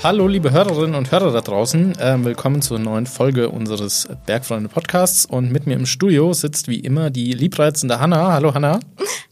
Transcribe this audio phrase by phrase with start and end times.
[0.00, 1.94] Hallo, liebe Hörerinnen und Hörer da draußen.
[2.00, 5.26] Ähm, willkommen zur neuen Folge unseres Bergfreunde Podcasts.
[5.26, 8.32] Und mit mir im Studio sitzt wie immer die liebreizende Hanna.
[8.32, 8.78] Hallo, Hanna.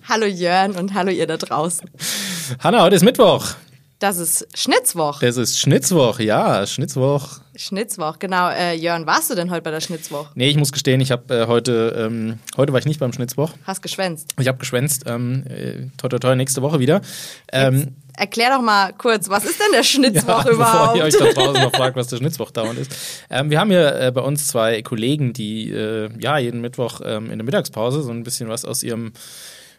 [0.08, 1.88] Hallo, Jörn und hallo, ihr da draußen.
[2.58, 3.46] Hanna, heute ist Mittwoch.
[3.98, 5.20] Das ist Schnitzwoch.
[5.20, 7.40] Das ist Schnitzwoch, ja, Schnitzwoch.
[7.54, 8.50] Schnitzwoch, genau.
[8.50, 10.28] Äh, Jörn, warst du denn heute bei der Schnitzwoch?
[10.34, 13.52] Nee, ich muss gestehen, ich habe äh, heute, ähm, heute war ich nicht beim Schnitzwoch.
[13.64, 14.34] Hast geschwänzt.
[14.38, 15.04] Ich habe geschwänzt.
[15.06, 17.00] Ähm, äh, toi, toi, toi, nächste Woche wieder.
[17.50, 20.92] Ähm, Erklär doch mal kurz, was ist denn der Schnitzwoch ja, überhaupt?
[20.92, 22.92] Bevor ihr euch da draußen noch fragt, was der Schnitzwoch dauernd ist.
[23.30, 27.30] Ähm, wir haben hier äh, bei uns zwei Kollegen, die äh, ja jeden Mittwoch ähm,
[27.30, 29.14] in der Mittagspause so ein bisschen was aus ihrem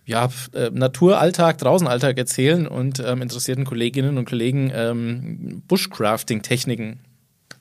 [0.08, 7.02] ja, äh, Naturalltag, Draußenalltag erzählen und ähm, interessierten Kolleginnen und Kollegen ähm, Bushcrafting-Techniken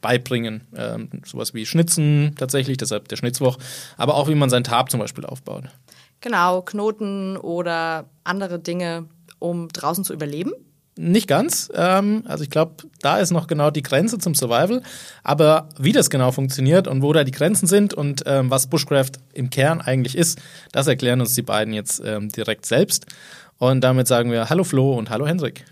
[0.00, 0.60] beibringen.
[0.76, 3.58] Ähm, sowas wie Schnitzen tatsächlich, deshalb der Schnitzwoch,
[3.96, 5.64] aber auch wie man seinen Tab zum Beispiel aufbaut.
[6.20, 9.06] Genau, Knoten oder andere Dinge,
[9.40, 10.52] um draußen zu überleben.
[10.98, 11.70] Nicht ganz.
[11.74, 14.82] Ähm, also ich glaube, da ist noch genau die Grenze zum Survival.
[15.22, 19.12] Aber wie das genau funktioniert und wo da die Grenzen sind und ähm, was Bushcraft
[19.34, 20.40] im Kern eigentlich ist,
[20.72, 23.04] das erklären uns die beiden jetzt ähm, direkt selbst.
[23.58, 25.66] Und damit sagen wir Hallo Flo und Hallo Hendrik.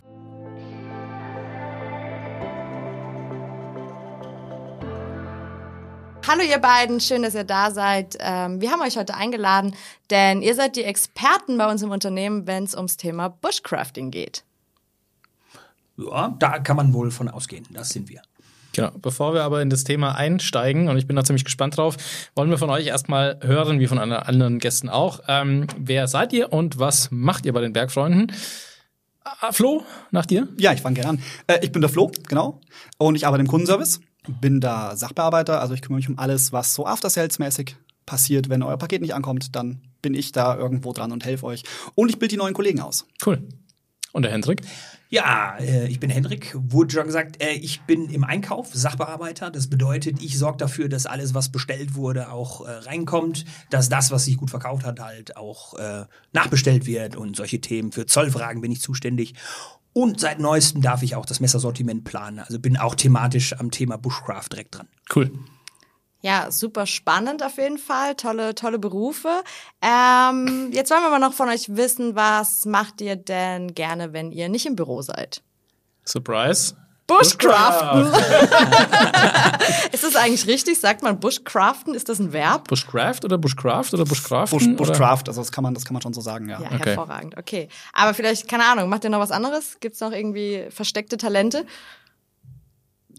[6.27, 8.17] Hallo ihr beiden, schön, dass ihr da seid.
[8.21, 9.75] Ähm, wir haben euch heute eingeladen,
[10.11, 14.45] denn ihr seid die Experten bei uns im Unternehmen, wenn es ums Thema Bushcrafting geht.
[15.97, 17.67] Ja, da kann man wohl von ausgehen.
[17.71, 18.23] Das sind wir.
[18.75, 18.91] Genau.
[19.01, 21.97] Bevor wir aber in das Thema einsteigen, und ich bin da ziemlich gespannt drauf,
[22.35, 25.21] wollen wir von euch erstmal hören, wie von anderen Gästen auch.
[25.29, 28.33] Ähm, wer seid ihr und was macht ihr bei den Bergfreunden?
[29.23, 30.49] Ah, Flo, nach dir?
[30.59, 31.23] Ja, ich fange gerne an.
[31.47, 32.61] Äh, ich bin der Flo, genau.
[32.99, 34.01] Und ich arbeite im Kundenservice.
[34.41, 38.49] Bin da Sachbearbeiter, also ich kümmere mich um alles, was so After-Sales-mäßig passiert.
[38.49, 41.63] Wenn euer Paket nicht ankommt, dann bin ich da irgendwo dran und helfe euch.
[41.95, 43.07] Und ich bilde die neuen Kollegen aus.
[43.25, 43.43] Cool.
[44.15, 44.63] Und der Hendrik?
[45.11, 49.51] Ja, äh, ich bin Hendrik, wurde schon gesagt, äh, ich bin im Einkauf Sachbearbeiter.
[49.51, 54.13] Das bedeutet, ich sorge dafür, dass alles, was bestellt wurde, auch äh, reinkommt, dass das,
[54.13, 55.75] was sich gut verkauft hat, halt auch
[56.33, 57.91] nachbestellt wird und solche Themen.
[57.91, 59.35] Für Zollfragen bin ich zuständig.
[59.93, 62.39] Und seit neuestem darf ich auch das Messersortiment planen.
[62.39, 64.87] Also bin auch thematisch am Thema Bushcraft direkt dran.
[65.15, 65.33] Cool.
[66.25, 68.15] Ja, super spannend auf jeden Fall.
[68.15, 69.29] Tolle, tolle Berufe.
[69.83, 74.33] Ähm, jetzt wollen wir mal noch von euch wissen, was macht ihr denn gerne, wenn
[74.33, 75.43] ihr nicht im Büro seid?
[76.07, 76.77] Surprise.
[77.07, 78.07] Bushcraften.
[79.93, 80.81] ist das eigentlich richtig?
[80.81, 81.93] Sagt man Bushcraften?
[81.93, 82.69] Ist das ein Verb?
[82.69, 84.77] Bushcraft oder Bushcraft oder Bushcraften?
[84.77, 86.59] Bush, Bushcraft, also das kann, man, das kann man schon so sagen, ja.
[86.59, 86.85] Ja, Okay.
[86.87, 87.37] hervorragend.
[87.37, 87.69] Okay.
[87.93, 89.77] Aber vielleicht, keine Ahnung, macht ihr noch was anderes?
[89.81, 91.67] Gibt's noch irgendwie versteckte Talente?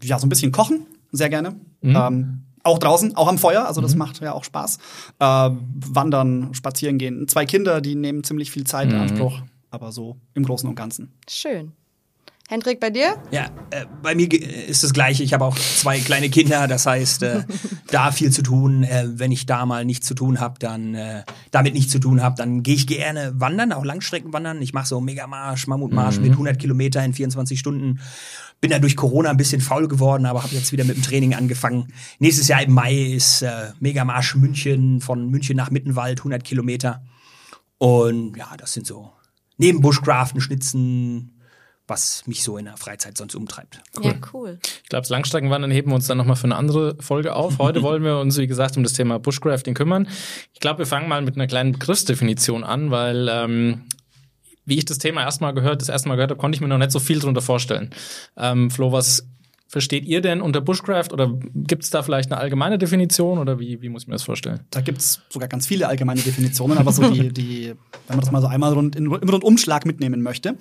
[0.02, 1.54] Ja, so ein bisschen kochen, sehr gerne.
[1.84, 4.78] Ähm, auch draußen, auch am Feuer, also das macht ja auch Spaß.
[5.18, 7.28] Äh, wandern, spazieren gehen.
[7.28, 9.40] Zwei Kinder, die nehmen ziemlich viel Zeit in Anspruch,
[9.70, 11.12] aber so im Großen und Ganzen.
[11.28, 11.72] Schön.
[12.48, 13.16] Hendrik, bei dir?
[13.32, 15.24] Ja, äh, bei mir ist das Gleiche.
[15.24, 17.42] Ich habe auch zwei kleine Kinder, das heißt, äh,
[17.90, 18.84] da viel zu tun.
[18.84, 22.22] Äh, wenn ich da mal nichts zu tun habe, dann äh, damit nichts zu tun
[22.22, 24.62] habe, dann gehe ich gerne wandern, auch Langstrecken wandern.
[24.62, 27.98] Ich mache so Megamarsch, Mammutmarsch mit 100 Kilometer in 24 Stunden.
[28.60, 31.34] Bin da durch Corona ein bisschen faul geworden, aber habe jetzt wieder mit dem Training
[31.34, 31.92] angefangen.
[32.18, 37.04] Nächstes Jahr im Mai ist äh, Megamarsch München, von München nach Mittenwald, 100 Kilometer.
[37.78, 39.12] Und ja, das sind so
[39.58, 41.32] neben Bushcraften, Schnitzen,
[41.88, 43.80] was mich so in der Freizeit sonst umtreibt.
[44.02, 44.58] Ja, cool.
[44.82, 47.58] Ich glaube, das Langstreckenwandern heben wir uns dann nochmal für eine andere Folge auf.
[47.58, 50.08] Heute wollen wir uns, wie gesagt, um das Thema Bushcrafting kümmern.
[50.52, 53.82] Ich glaube, wir fangen mal mit einer kleinen Begriffsdefinition an, weil ähm,
[54.66, 56.78] wie ich das Thema erstmal gehört, das erste Mal gehört habe, konnte ich mir noch
[56.78, 57.90] nicht so viel darunter vorstellen.
[58.36, 59.26] Ähm, Flo, was
[59.68, 63.80] versteht ihr denn unter Bushcraft oder gibt es da vielleicht eine allgemeine Definition oder wie,
[63.82, 64.60] wie muss ich mir das vorstellen?
[64.70, 67.74] Da gibt's sogar ganz viele allgemeine Definitionen, aber so die, die,
[68.06, 70.56] wenn man das mal so einmal rund, in, im Rundumschlag mitnehmen möchte.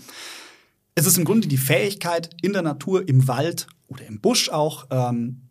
[0.96, 4.88] Es ist im Grunde die Fähigkeit, in der Natur, im Wald oder im Busch auch
[4.92, 5.42] ähm,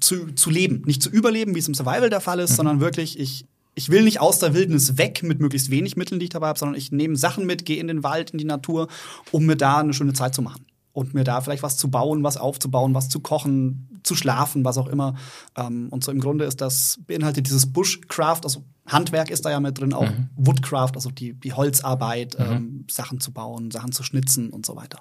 [0.00, 0.82] zu, zu leben.
[0.84, 3.46] Nicht zu überleben, wie es im Survival der Fall ist, sondern wirklich, ich,
[3.78, 6.58] ich will nicht aus der Wildnis weg mit möglichst wenig Mitteln, die ich dabei habe,
[6.58, 8.88] sondern ich nehme Sachen mit, gehe in den Wald, in die Natur,
[9.32, 10.66] um mir da eine schöne Zeit zu machen.
[10.92, 14.78] Und mir da vielleicht was zu bauen, was aufzubauen, was zu kochen, zu schlafen, was
[14.78, 15.14] auch immer.
[15.56, 19.60] Ähm, und so im Grunde ist das, beinhaltet dieses Bushcraft, also Handwerk ist da ja
[19.60, 24.50] mit drin, auch Woodcraft, also die, die Holzarbeit, ähm, Sachen zu bauen, Sachen zu schnitzen
[24.50, 24.98] und so weiter.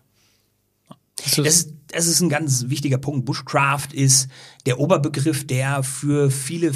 [1.44, 3.26] Das- Das, ist ein ganz wichtiger Punkt.
[3.26, 4.28] Bushcraft ist
[4.68, 6.74] der Oberbegriff, der für viele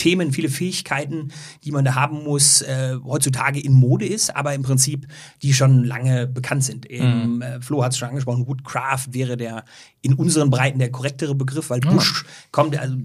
[0.00, 1.28] Themen, viele Fähigkeiten,
[1.64, 5.06] die man da haben muss, äh, heutzutage in Mode ist, aber im Prinzip
[5.42, 6.86] die schon lange bekannt sind.
[6.90, 7.42] Eben, Mhm.
[7.42, 9.64] äh, Flo hat es schon angesprochen, Woodcraft wäre der
[10.02, 12.96] in unseren Breiten der korrektere Begriff, weil Bush kommt, also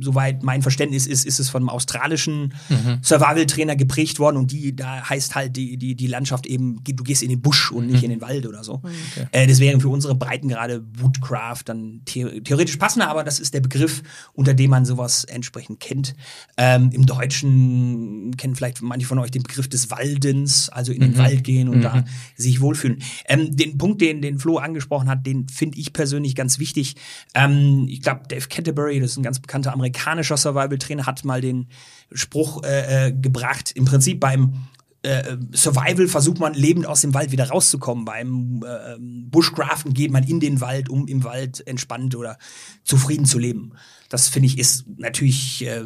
[0.00, 2.98] soweit mein Verständnis ist, ist es von einem australischen Mhm.
[3.02, 7.22] Survival-Trainer geprägt worden und die, da heißt halt die, die, die Landschaft eben, du gehst
[7.22, 7.92] in den Busch und Mhm.
[7.92, 8.82] nicht in den Wald oder so.
[9.30, 13.54] Äh, das wären für unsere Breiten gerade Woodcraft dann the theoretisch passender, aber das ist
[13.54, 16.14] der Begriff, unter dem man sowas entsprechend kennt.
[16.56, 21.18] Ähm, Im Deutschen kennen vielleicht manche von euch den Begriff des Waldens, also in den
[21.18, 22.04] Wald gehen und da
[22.36, 23.02] sich wohlfühlen.
[23.26, 26.96] Ähm, den Punkt, den, den Flo angesprochen hat, den finde ich persönlich ganz wichtig.
[27.34, 31.68] Ähm, ich glaube, Dave Canterbury, das ist ein ganz bekannter amerikanischer Survival-Trainer, hat mal den
[32.12, 34.54] Spruch äh, äh, gebracht, im Prinzip beim
[35.02, 38.04] äh, Survival versucht man lebend aus dem Wald wieder rauszukommen.
[38.04, 42.36] Beim äh, Bushcraften geht man in den Wald, um im Wald entspannt oder
[42.84, 43.72] zufrieden zu leben.
[44.10, 45.82] Das finde ich ist natürlich äh,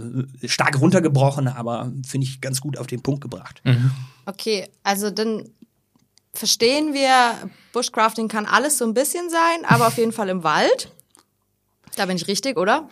[0.49, 3.62] stark runtergebrochen, aber finde ich ganz gut auf den Punkt gebracht.
[4.26, 5.50] Okay, also dann
[6.32, 10.91] verstehen wir, Bushcrafting kann alles so ein bisschen sein, aber auf jeden Fall im Wald.
[11.97, 12.88] Da bin ich richtig, oder?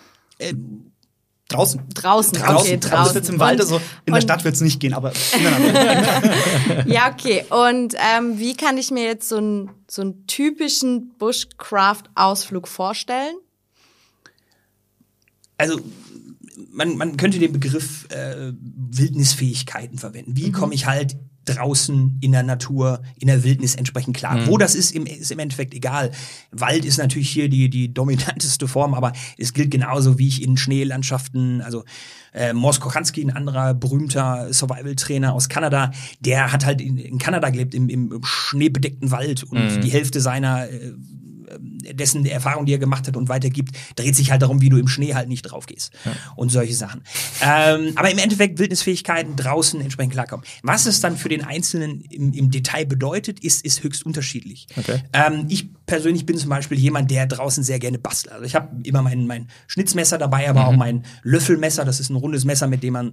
[1.48, 1.82] Draußen.
[1.94, 3.14] Draußen, Draußen, okay, draußen draußen.
[3.14, 5.12] wird's im Wald, also in der Stadt wird's nicht gehen, aber.
[6.86, 7.44] Ja, okay.
[7.50, 13.34] Und ähm, wie kann ich mir jetzt so einen so einen typischen Bushcraft-Ausflug vorstellen?
[15.62, 15.80] Also
[16.72, 20.36] man, man könnte den Begriff äh, Wildnisfähigkeiten verwenden.
[20.36, 24.46] Wie komme ich halt draußen in der Natur, in der Wildnis entsprechend klar.
[24.46, 26.12] Wo das ist, im, ist im Endeffekt egal.
[26.52, 30.56] Wald ist natürlich hier die, die dominanteste Form, aber es gilt genauso, wie ich in
[30.56, 31.82] Schneelandschaften, also
[32.32, 37.50] äh, Mors Kochanski, ein anderer berühmter Survival-Trainer aus Kanada, der hat halt in, in Kanada
[37.50, 40.92] gelebt, im, im schneebedeckten Wald und die Hälfte seiner äh,
[41.58, 44.88] dessen Erfahrung, die er gemacht hat und weitergibt, dreht sich halt darum, wie du im
[44.88, 45.92] Schnee halt nicht drauf gehst
[46.36, 47.02] und solche Sachen.
[47.40, 50.44] Ähm, aber im Endeffekt Wildnisfähigkeiten draußen entsprechend klarkommen.
[50.62, 54.66] Was es dann für den Einzelnen im, im Detail bedeutet, ist, ist höchst unterschiedlich.
[54.76, 55.02] Okay.
[55.12, 58.32] Ähm, ich persönlich bin zum Beispiel jemand, der draußen sehr gerne bastelt.
[58.34, 61.84] Also ich habe immer mein, mein Schnitzmesser dabei, aber auch mein Löffelmesser.
[61.84, 63.12] Das ist ein rundes Messer, mit dem man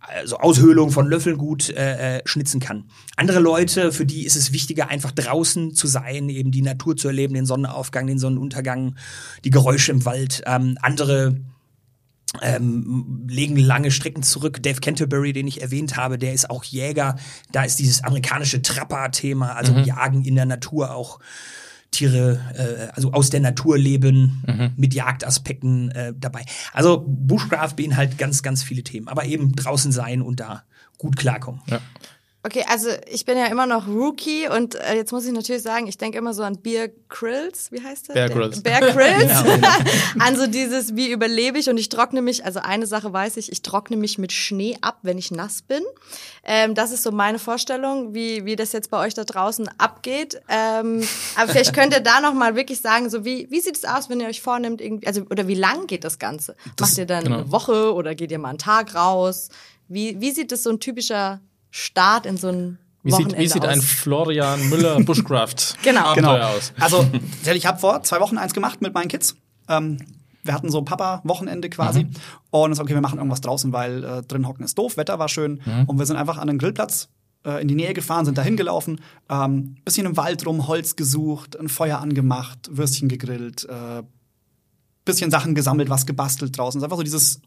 [0.00, 2.84] also Aushöhlung von Löffeln gut äh, äh, schnitzen kann.
[3.16, 7.08] Andere Leute, für die ist es wichtiger, einfach draußen zu sein, eben die Natur zu
[7.08, 8.96] erleben, den Sonnenaufgang, den Sonnenuntergang,
[9.44, 10.42] die Geräusche im Wald.
[10.46, 11.36] Ähm, andere
[12.42, 14.62] ähm, legen lange Strecken zurück.
[14.62, 17.16] Dave Canterbury, den ich erwähnt habe, der ist auch Jäger.
[17.52, 21.18] Da ist dieses amerikanische Trapper-Thema, also Jagen in der Natur auch.
[21.90, 26.44] Tiere, äh, also aus der Natur leben, mit Jagdaspekten äh, dabei.
[26.72, 30.64] Also Bushcraft beinhaltet ganz, ganz viele Themen, aber eben draußen sein und da
[30.98, 31.60] gut klarkommen.
[31.66, 31.80] Ja.
[32.48, 35.86] Okay, also ich bin ja immer noch Rookie und äh, jetzt muss ich natürlich sagen,
[35.86, 38.14] ich denke immer so an Bear Grylls, wie heißt der?
[38.14, 38.62] Bear Grylls.
[38.62, 39.32] Bear Grylls.
[40.18, 43.52] an so dieses, wie überlebe ich und ich trockne mich, also eine Sache weiß ich,
[43.52, 45.82] ich trockne mich mit Schnee ab, wenn ich nass bin.
[46.42, 50.40] Ähm, das ist so meine Vorstellung, wie, wie das jetzt bei euch da draußen abgeht.
[50.48, 51.06] Ähm,
[51.36, 54.20] aber vielleicht könnt ihr da nochmal wirklich sagen, so wie, wie sieht es aus, wenn
[54.20, 56.56] ihr euch vornimmt, irgendwie, also oder wie lang geht das Ganze?
[56.80, 57.40] Macht ihr dann genau.
[57.40, 59.50] eine Woche oder geht ihr mal einen Tag raus?
[59.86, 63.64] Wie, wie sieht das so ein typischer Start in so ein Wie sieht, wie sieht
[63.64, 66.00] ein Florian Müller Bushcraft Genau.
[66.06, 66.72] Abenteuer aus?
[66.80, 67.06] Also,
[67.44, 69.36] ich habe vor zwei Wochen eins gemacht mit meinen Kids.
[69.68, 69.98] Ähm,
[70.42, 72.06] wir hatten so Papa-Wochenende quasi.
[72.50, 75.28] Und es okay, wir machen irgendwas draußen, weil äh, drin hocken ist doof, Wetter war
[75.28, 75.60] schön.
[75.86, 77.08] Und wir sind einfach an den Grillplatz
[77.44, 81.58] äh, in die Nähe gefahren, sind dahin gelaufen, ähm, bisschen im Wald rum, Holz gesucht,
[81.58, 84.02] ein Feuer angemacht, Würstchen gegrillt, äh,
[85.04, 86.78] bisschen Sachen gesammelt, was gebastelt draußen.
[86.78, 87.40] Es ist einfach so dieses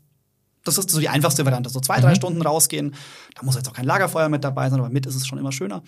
[0.64, 1.70] das ist so die einfachste Variante.
[1.70, 2.94] So zwei, drei Stunden rausgehen.
[3.36, 5.52] Da muss jetzt auch kein Lagerfeuer mit dabei sein, aber mit ist es schon immer
[5.52, 5.82] schöner.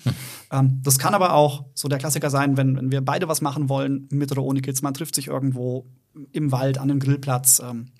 [0.51, 3.69] Ähm, das kann aber auch so der Klassiker sein, wenn, wenn wir beide was machen
[3.69, 4.81] wollen, mit oder ohne Kids.
[4.81, 5.85] Man trifft sich irgendwo
[6.31, 7.91] im Wald, an einem Grillplatz, ähm,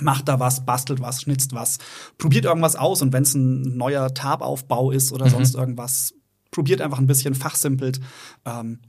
[0.00, 1.78] macht da was, bastelt was, schnitzt was,
[2.18, 6.14] probiert irgendwas aus und wenn es ein neuer Tabaufbau ist oder sonst irgendwas,
[6.50, 8.00] probiert einfach ein bisschen, fachsimpelt
[8.44, 8.80] ähm,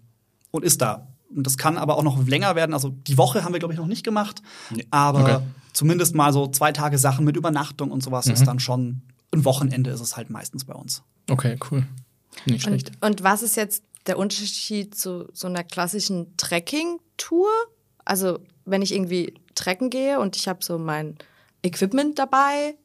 [0.49, 1.07] und ist da.
[1.35, 2.73] Und das kann aber auch noch länger werden.
[2.73, 4.41] Also die Woche haben wir, glaube ich, noch nicht gemacht.
[4.89, 5.39] Aber Okay.
[5.75, 9.01] Zumindest mal so zwei Tage Sachen mit Übernachtung und sowas ist dann schon
[9.33, 11.03] ein Wochenende ist es halt meistens bei uns.
[11.29, 11.85] Okay, cool.
[12.45, 12.89] Nicht schlecht.
[13.01, 17.49] Und, und was ist jetzt der Unterschied zu so einer klassischen Trekking-Tour?
[18.05, 21.17] Also, wenn ich irgendwie trekken gehe und ich habe so mein
[21.63, 22.75] Equipment dabei,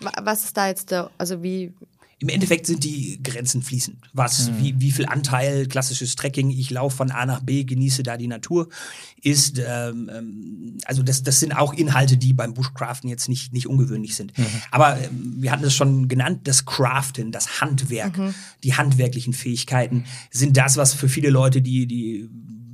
[0.00, 1.72] wa- was ist da jetzt der, also wie,
[2.20, 3.96] Im Endeffekt sind die Grenzen fließend.
[4.12, 8.16] Was, wie, wie viel Anteil klassisches Trekking, ich laufe von A nach B, genieße da
[8.16, 8.68] die Natur,
[9.22, 13.68] ist, ähm, ähm, also das, das sind auch Inhalte, die beim Bushcraften jetzt nicht, nicht
[13.68, 14.32] ungewöhnlich sind.
[14.72, 18.18] Aber ähm, wir hatten es schon genannt, das Craften, das Handwerk,
[18.64, 22.28] die handwerklichen Fähigkeiten sind das, was für viele Leute, die, die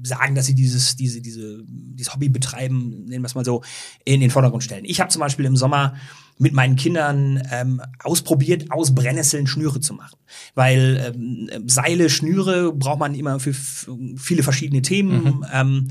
[0.05, 3.63] sagen, dass sie dieses, diese, diese, dieses Hobby betreiben, nennen wir es mal so,
[4.05, 4.85] in den Vordergrund stellen.
[4.85, 5.95] Ich habe zum Beispiel im Sommer
[6.39, 10.19] mit meinen Kindern ähm, ausprobiert, aus Brennnesseln Schnüre zu machen.
[10.55, 13.55] Weil ähm, Seile, Schnüre braucht man immer für
[14.17, 15.25] viele verschiedene Themen.
[15.25, 15.47] Mhm.
[15.53, 15.89] Ähm,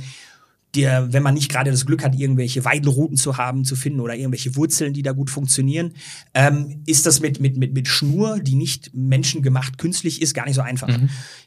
[0.75, 4.15] der, wenn man nicht gerade das Glück hat, irgendwelche Weidenrouten zu haben, zu finden oder
[4.15, 5.93] irgendwelche Wurzeln, die da gut funktionieren,
[6.33, 10.55] ähm, ist das mit, mit, mit, mit Schnur, die nicht menschengemacht künstlich ist, gar nicht
[10.55, 10.87] so einfach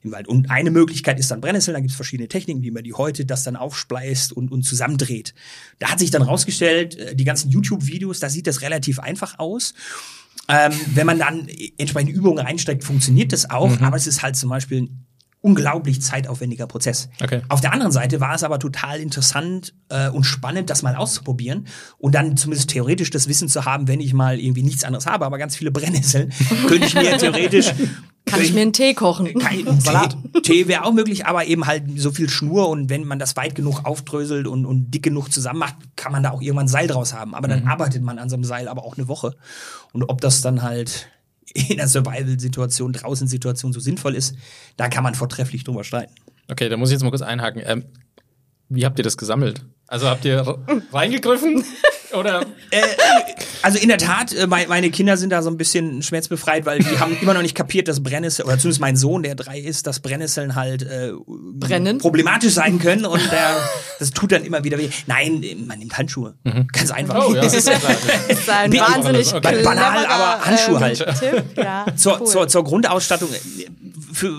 [0.03, 0.29] im Wald.
[0.29, 3.27] Und eine Möglichkeit ist dann Brennnesseln, da gibt es verschiedene Techniken, wie man die heute
[3.27, 5.35] das dann aufspleißt und, und zusammendreht.
[5.81, 9.75] Da hat sich dann rausgestellt, äh, die ganzen YouTube-Videos, da sieht das relativ einfach aus.
[10.49, 14.51] Ähm, wenn man dann entsprechende Übungen reinsteckt, funktioniert das auch, aber es ist halt zum
[14.51, 15.06] Beispiel ein
[15.47, 17.09] unglaublich zeitaufwendiger Prozess.
[17.23, 17.43] Okay.
[17.49, 21.69] Auf der anderen Seite war es aber total interessant äh, und spannend, das mal auszuprobieren
[21.99, 25.25] und dann zumindest theoretisch das Wissen zu haben, wenn ich mal irgendwie nichts anderes habe,
[25.25, 26.33] aber ganz viele Brennnesseln,
[26.67, 27.73] könnte ich mir theoretisch
[28.25, 29.39] Kann ich mir einen Tee kochen?
[29.39, 30.17] kein Salat.
[30.33, 33.37] Tee, Tee wäre auch möglich, aber eben halt so viel Schnur und wenn man das
[33.37, 36.89] weit genug aufdröselt und, und dick genug zusammen macht, kann man da auch irgendwann Seil
[36.89, 37.37] draus haben.
[37.37, 39.37] Aber dann arbeitet man an so einem Seil aber auch eine Woche.
[39.93, 41.07] Und ob das dann halt
[41.55, 44.37] in einer Survival-Situation, Draußen-Situation so sinnvoll ist,
[44.77, 46.15] da kann man vortrefflich drüber streiten.
[46.49, 47.63] Okay, da muss ich jetzt mal kurz einhaken.
[47.65, 47.85] Ähm,
[48.69, 49.65] wie habt ihr das gesammelt?
[49.87, 50.59] Also habt ihr
[50.93, 51.65] reingegriffen?
[52.15, 52.43] Oder?
[52.71, 52.83] Äh,
[53.63, 56.79] also in der Tat, äh, mei- meine Kinder sind da so ein bisschen schmerzbefreit, weil
[56.79, 59.87] die haben immer noch nicht kapiert, dass Brennnesseln, oder zumindest mein Sohn, der drei ist,
[59.87, 61.99] dass Brennnesseln halt äh, Brennen?
[61.99, 63.57] problematisch sein können und der,
[63.99, 64.89] das tut dann immer wieder weh.
[65.07, 66.35] Nein, man nimmt Handschuhe.
[66.73, 67.27] Ganz einfach.
[67.29, 67.93] Oh, ja, das ist ja klar.
[68.29, 69.63] Das ist ein wahnsinnig Okay.
[69.63, 70.99] Banal, aber Handschuhe halt.
[71.19, 71.45] Tipp.
[71.57, 72.27] Ja, zur, cool.
[72.27, 73.39] zur, zur Grundausstattung äh,
[74.13, 74.33] für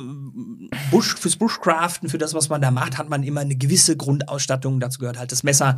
[0.91, 4.79] Bush, fürs Bushcraften, für das, was man da macht, hat man immer eine gewisse Grundausstattung.
[4.79, 5.75] Dazu gehört halt das Messer,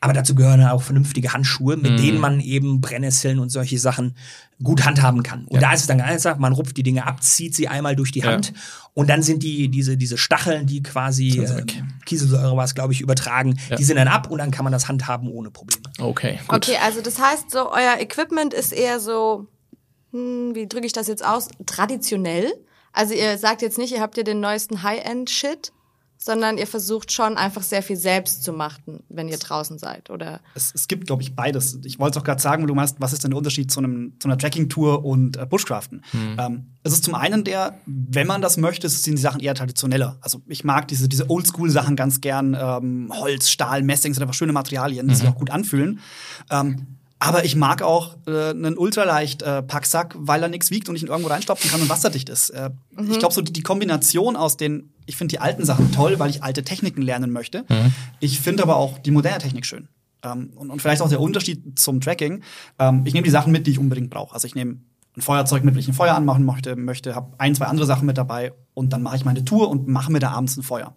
[0.00, 4.16] aber dazu gehören auch vernünftige Handschuhe, mit denen man eben Brennnesseln und solche Sachen
[4.62, 5.44] gut handhaben kann.
[5.46, 7.96] Und da ist es dann ganz einfach, man rupft die Dinge ab, zieht sie einmal
[7.96, 8.26] durch die Ja.
[8.32, 8.52] Hand
[8.94, 11.64] und dann sind die diese diese Stacheln, die quasi äh.
[12.04, 13.76] Kieselsäure was glaube ich übertragen, Ja.
[13.76, 15.82] die sind dann ab und dann kann man das handhaben ohne Probleme.
[15.98, 16.68] Okay, gut.
[16.68, 19.46] Okay, also das heißt so, euer Equipment ist eher so,
[20.12, 22.52] hm, wie drücke ich das jetzt aus, traditionell.
[22.92, 25.72] Also ihr sagt jetzt nicht, ihr habt ja den neuesten High-End-Shit,
[26.24, 30.40] sondern ihr versucht schon einfach sehr viel selbst zu machen, wenn ihr draußen seid, oder?
[30.54, 31.80] Es, es gibt, glaube ich, beides.
[31.84, 33.80] Ich wollte es auch gerade sagen, weil du meinst, was ist denn der Unterschied zu,
[33.80, 36.04] einem, zu einer Tracking-Tour und äh, Bushcraften?
[36.38, 40.18] Ähm, es ist zum einen der, wenn man das möchte, sind die Sachen eher traditioneller.
[40.20, 42.56] Also ich mag diese, diese Oldschool-Sachen ganz gern.
[42.58, 45.98] Ähm, Holz, Stahl, Messing sind einfach schöne Materialien, die sich auch gut anfühlen.
[46.50, 50.96] Ähm, aber ich mag auch äh, einen ultraleicht äh, Packsack, weil er nichts wiegt und
[50.96, 52.50] ich ihn irgendwo reinstopfen kann und wasserdicht ist.
[52.50, 52.70] Äh,
[53.10, 56.30] Ich glaube, so die, die Kombination aus den, ich finde die alten Sachen toll, weil
[56.30, 57.64] ich alte Techniken lernen möchte.
[58.18, 59.86] Ich finde aber auch die moderne Technik schön.
[60.24, 62.42] Ähm, und, und vielleicht auch der Unterschied zum Tracking.
[62.80, 64.34] Ähm, ich nehme die Sachen mit, die ich unbedingt brauche.
[64.34, 64.78] Also ich nehme
[65.16, 68.06] ein Feuerzeug mit, wenn ich ein Feuer anmachen möchte, möchte habe ein, zwei andere Sachen
[68.06, 70.94] mit dabei und dann mache ich meine Tour und mache mir da abends ein Feuer.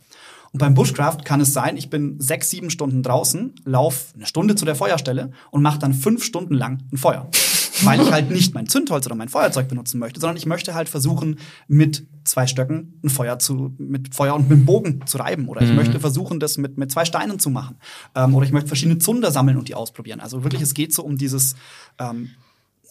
[0.55, 4.55] Und beim Bushcraft kann es sein, ich bin sechs, sieben Stunden draußen, lauf eine Stunde
[4.55, 7.29] zu der Feuerstelle und mache dann fünf Stunden lang ein Feuer.
[7.81, 10.87] Weil ich halt nicht mein Zündholz oder mein Feuerzeug benutzen möchte, sondern ich möchte halt
[10.87, 15.49] versuchen, mit zwei Stöcken ein Feuer zu, mit Feuer und mit dem Bogen zu reiben.
[15.49, 17.75] Oder ich möchte versuchen, das mit, mit zwei Steinen zu machen.
[18.15, 20.21] Ähm, oder ich möchte verschiedene Zunder sammeln und die ausprobieren.
[20.21, 21.57] Also wirklich, es geht so um dieses
[21.99, 22.29] ähm,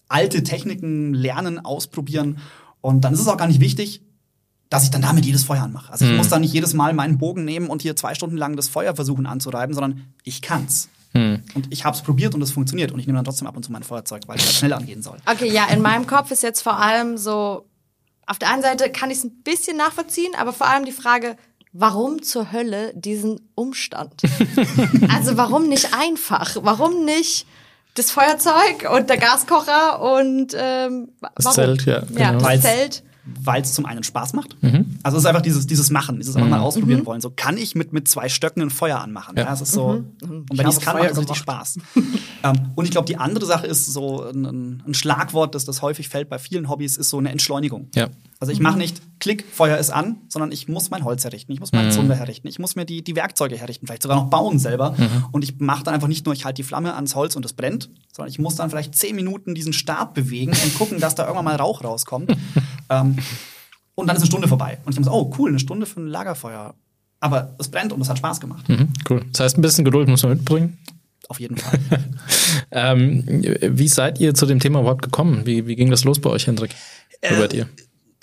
[0.09, 2.37] alte Techniken lernen, ausprobieren.
[2.83, 4.02] Und dann ist es auch gar nicht wichtig,
[4.71, 5.92] dass ich dann damit jedes Feuer anmache.
[5.92, 8.56] Also ich muss dann nicht jedes Mal meinen Bogen nehmen und hier zwei Stunden lang
[8.56, 10.88] das Feuer versuchen anzureiben, sondern ich kann's.
[11.12, 12.90] Und ich habe es probiert und es funktioniert.
[12.90, 15.00] Und ich nehme dann trotzdem ab und zu mein Feuerzeug, weil es halt schnell angehen
[15.00, 15.18] soll.
[15.30, 17.66] Okay, ja, in meinem Kopf ist jetzt vor allem so,
[18.26, 21.37] auf der einen Seite kann ich es ein bisschen nachvollziehen, aber vor allem die Frage,
[21.73, 24.23] warum zur Hölle diesen Umstand?
[25.09, 26.56] also warum nicht einfach?
[26.62, 27.47] Warum nicht
[27.94, 31.54] das Feuerzeug und der Gaskocher und ähm, Das warum?
[31.54, 32.33] Zelt, ja, Ja, genau.
[32.33, 33.02] das Weil's- Zelt.
[33.26, 34.57] Weil es zum einen Spaß macht.
[35.05, 37.21] Also es ist einfach dieses, dieses Machen, dieses einfach mal ausprobieren wollen.
[37.21, 39.37] So kann ich mit, mit zwei Stöcken ein Feuer anmachen.
[39.37, 39.45] Ja.
[39.45, 39.51] Ja.
[39.51, 40.03] das ist so.
[40.23, 41.79] Und wenn ich es kann, Feuer macht es richtig Spaß.
[42.43, 46.09] ähm, und ich glaube, die andere Sache ist so ein, ein, Schlagwort, das das häufig
[46.09, 47.89] fällt bei vielen Hobbys, ist so eine Entschleunigung.
[47.95, 48.09] Ja.
[48.41, 51.61] Also ich mache nicht Klick, Feuer ist an, sondern ich muss mein Holz herrichten, ich
[51.61, 54.59] muss meinen Zunder herrichten, ich muss mir die, die Werkzeuge herrichten, vielleicht sogar noch bauen
[54.59, 54.95] selber.
[55.33, 57.55] Und ich mache dann einfach nicht nur, ich halte die Flamme ans Holz und es
[57.55, 61.25] brennt, sondern ich muss dann vielleicht zehn Minuten diesen Stab bewegen und gucken, dass da
[61.25, 62.37] irgendwann mal Rauch rauskommt.
[62.91, 63.17] ähm,
[63.95, 64.79] und dann ist eine Stunde vorbei.
[64.85, 66.75] Und ich denke so, oh cool, eine Stunde für ein Lagerfeuer.
[67.21, 68.69] Aber es brennt und es hat Spaß gemacht.
[68.69, 69.25] Mhm, cool.
[69.33, 70.79] Das heißt, ein bisschen Geduld muss man mitbringen.
[71.29, 71.79] Auf jeden Fall.
[72.71, 73.25] Ähm,
[73.61, 75.47] wie seid ihr zu dem Thema überhaupt gekommen?
[75.47, 76.75] Wie, wie ging das los bei euch, Hendrik?
[77.31, 77.69] Robert, ihr?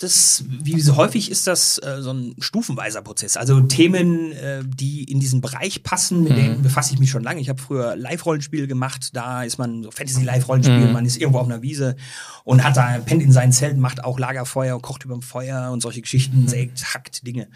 [0.04, 3.38] Das, wie so häufig ist das äh, so ein stufenweiser Prozess.
[3.38, 6.36] Also Themen, äh, die in diesen Bereich passen, mit Mhm.
[6.36, 7.40] denen befasse ich mich schon lange.
[7.42, 10.94] Ich habe früher Live-Rollenspiel gemacht, da ist man so Fantasy-Live-Rollenspiel, Mhm.
[10.94, 11.96] man ist irgendwo auf einer Wiese
[12.44, 16.00] und hat da, pennt in seinen Zelt, macht auch Lagerfeuer, kocht überm Feuer und solche
[16.00, 16.04] Mhm.
[16.04, 17.48] Geschichten, sägt, hackt Dinge.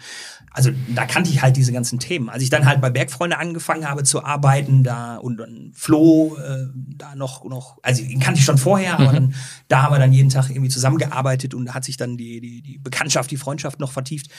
[0.52, 2.28] Also da kannte ich halt diese ganzen Themen.
[2.28, 6.66] Als ich dann halt bei Bergfreunde angefangen habe zu arbeiten, da und dann Flo, äh,
[6.96, 9.34] da noch, noch, also ihn kannte ich schon vorher, aber dann,
[9.68, 12.62] da haben wir dann jeden Tag irgendwie zusammengearbeitet und da hat sich dann die, die,
[12.62, 14.30] die Bekanntschaft, die Freundschaft noch vertieft.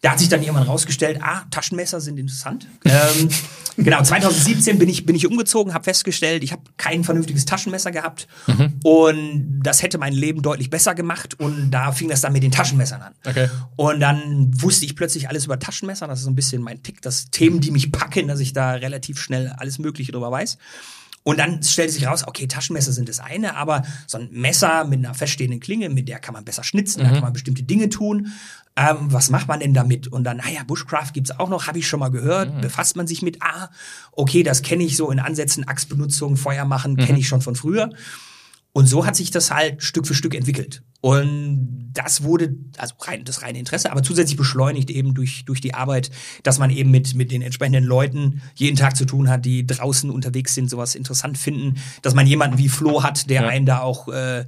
[0.00, 2.68] Da hat sich dann irgendwann rausgestellt, ah, Taschenmesser sind interessant.
[2.84, 3.28] ähm,
[3.76, 8.28] genau, 2017 bin ich, bin ich umgezogen, habe festgestellt, ich habe kein vernünftiges Taschenmesser gehabt
[8.84, 12.52] und das hätte mein Leben deutlich besser gemacht und da fing das dann mit den
[12.52, 13.14] Taschenmessern an.
[13.26, 13.48] Okay.
[13.74, 17.02] Und dann wusste ich plötzlich alles über Taschenmesser, das ist so ein bisschen mein Tick,
[17.02, 20.58] das Themen, die mich packen, dass ich da relativ schnell alles Mögliche drüber weiß.
[21.24, 25.00] Und dann stellte sich raus, okay, Taschenmesser sind das eine, aber so ein Messer mit
[25.04, 28.28] einer feststehenden Klinge, mit der kann man besser schnitzen, da kann man bestimmte Dinge tun.
[28.76, 30.06] Ähm, was macht man denn damit?
[30.06, 32.60] Und dann, naja, Bushcraft gibt's auch noch, habe ich schon mal gehört.
[32.60, 33.70] Befasst man sich mit, ah,
[34.12, 37.90] okay, das kenne ich so in Ansätzen, Achsbenutzung, Feuer machen, kenne ich schon von früher.
[38.72, 40.82] Und so hat sich das halt Stück für Stück entwickelt.
[41.00, 45.74] Und das wurde, also rein, das reine Interesse, aber zusätzlich beschleunigt eben durch, durch die
[45.74, 46.10] Arbeit,
[46.42, 50.10] dass man eben mit, mit den entsprechenden Leuten jeden Tag zu tun hat, die draußen
[50.10, 53.48] unterwegs sind, sowas interessant finden, dass man jemanden wie Flo hat, der Ja.
[53.48, 54.44] einen da auch, äh,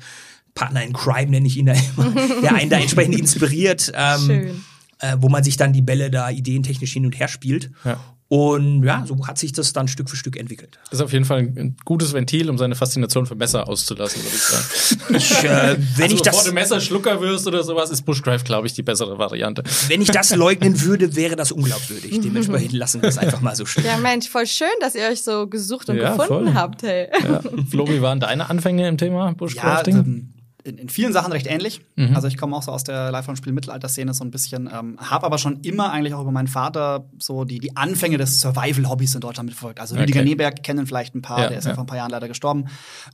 [0.55, 2.11] Partner in Crime nenne ich ihn da immer,
[2.43, 4.65] der einen da entsprechend inspiriert, ähm, Schön.
[4.99, 7.71] Äh, wo man sich dann die Bälle da ideentechnisch hin und her spielt.
[7.85, 7.99] Ja.
[8.33, 10.79] Und ja, so hat sich das dann Stück für Stück entwickelt.
[10.85, 14.37] Das ist auf jeden Fall ein gutes Ventil, um seine Faszination für Messer auszulassen, würde
[14.37, 14.65] ich sagen.
[15.17, 18.69] Ich, äh, wenn also ich bevor das du Messerschlucker wirst oder sowas, ist Bushcraft, glaube
[18.69, 19.65] ich, die bessere Variante.
[19.89, 22.21] Wenn ich das leugnen würde, wäre das unglaubwürdig.
[22.23, 23.85] Dementsprechend lassen wir es einfach mal so stehen.
[23.87, 26.55] Ja, Mensch, voll schön, dass ihr euch so gesucht und Ja, gefunden voll.
[26.55, 27.09] habt, hey.
[27.25, 27.41] Ja.
[27.69, 29.97] Flo, wie waren deine Anfänge im Thema Ja, Bushcrafting?
[29.97, 30.33] ähm,
[30.71, 31.83] in, in vielen Sachen recht ähnlich.
[32.15, 35.61] Also ich komme auch so aus der Live-Rollenspiel-Mittelalter-Szene so ein bisschen, ähm, habe aber schon
[35.61, 39.81] immer eigentlich auch über meinen Vater so die, die Anfänge des Survival-Hobbys in Deutschland mitverfolgt.
[39.81, 40.29] Also Rüdiger Okay.
[40.29, 41.71] Neberg kennen vielleicht ein paar, Ja, der ist ja.
[41.71, 42.67] ja vor ein paar Jahren leider gestorben.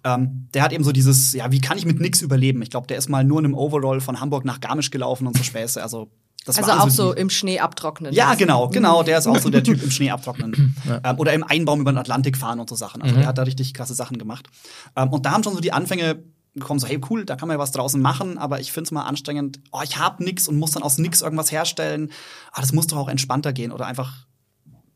[0.05, 2.63] Ähm, der hat eben so dieses, ja, wie kann ich mit nix überleben?
[2.63, 5.37] Ich glaube, der ist mal nur in einem Overall von Hamburg nach Garmisch gelaufen und
[5.37, 5.83] so Späße.
[5.83, 6.11] Also
[6.45, 8.13] das Also auch so die- im Schnee abtrocknen.
[8.15, 8.39] ja, lassen.
[8.39, 9.03] genau, genau.
[9.03, 10.77] Der ist auch so der Typ im Schnee abtrocknen.
[11.03, 13.03] ähm, oder im Einbaum über den Atlantik fahren und so Sachen.
[13.03, 14.47] Also der hat da richtig krasse Sachen gemacht.
[14.95, 16.23] Ähm, und da haben schon so die Anfänge
[16.61, 19.03] gekommen, so, hey, cool, da kann man ja was draußen machen, aber ich find's mal
[19.03, 22.11] anstrengend, oh, ich hab nix und muss dann aus nix irgendwas herstellen.
[22.53, 24.27] Ah, das muss doch auch entspannter gehen oder einfach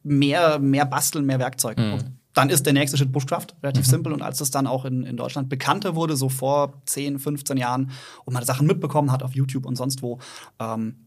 [0.02, 1.78] mehr, mehr basteln, mehr Werkzeug.
[1.78, 4.12] Und dann ist der nächste Schritt Bushcraft, relativ simpel.
[4.12, 7.90] Und als das dann auch in, in Deutschland bekannter wurde, so vor 10, 15 Jahren,
[8.24, 10.18] und man Sachen mitbekommen hat auf YouTube und sonst wo,
[10.58, 11.06] ähm,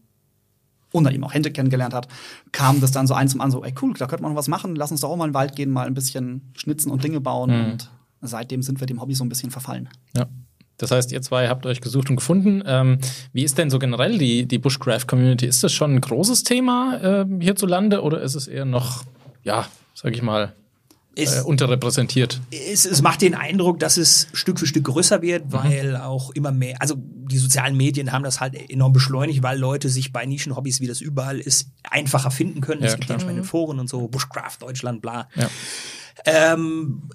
[0.92, 2.06] und dann eben auch Hände kennengelernt hat,
[2.52, 4.46] kam das dann so eins zum anderen so, ey cool, da könnte man noch was
[4.46, 7.02] machen, lass uns doch auch mal in den Wald gehen, mal ein bisschen schnitzen und
[7.02, 7.50] Dinge bauen.
[7.50, 7.90] Und
[8.20, 9.88] seitdem sind wir dem Hobby so ein bisschen verfallen.
[10.16, 10.26] Ja.
[10.78, 12.62] Das heißt, ihr zwei habt euch gesucht und gefunden.
[12.66, 12.98] Ähm,
[13.32, 15.46] wie ist denn so generell die, die Bushcraft-Community?
[15.46, 19.04] Ist das schon ein großes Thema ähm, hierzulande oder ist es eher noch,
[19.44, 20.52] ja, sag ich mal,
[21.14, 22.40] Es, äh, unterrepräsentiert?
[22.50, 26.50] es, es macht den Eindruck, dass es Stück für Stück größer wird, weil auch immer
[26.50, 30.80] mehr, also die sozialen Medien haben das halt enorm beschleunigt, weil Leute sich bei Nischenhobbys,
[30.80, 32.82] wie das überall ist, einfacher finden können.
[32.82, 33.14] Ja, es gibt klar.
[33.14, 35.28] entsprechende Foren und so, Bushcraft Deutschland, bla.
[35.36, 35.48] Ja.
[36.26, 37.10] Ähm,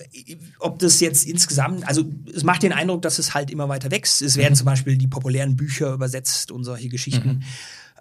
[0.60, 4.22] ob das jetzt insgesamt, also es macht den Eindruck, dass es halt immer weiter wächst.
[4.22, 7.44] Es werden zum Beispiel die populären Bücher übersetzt und solche Geschichten.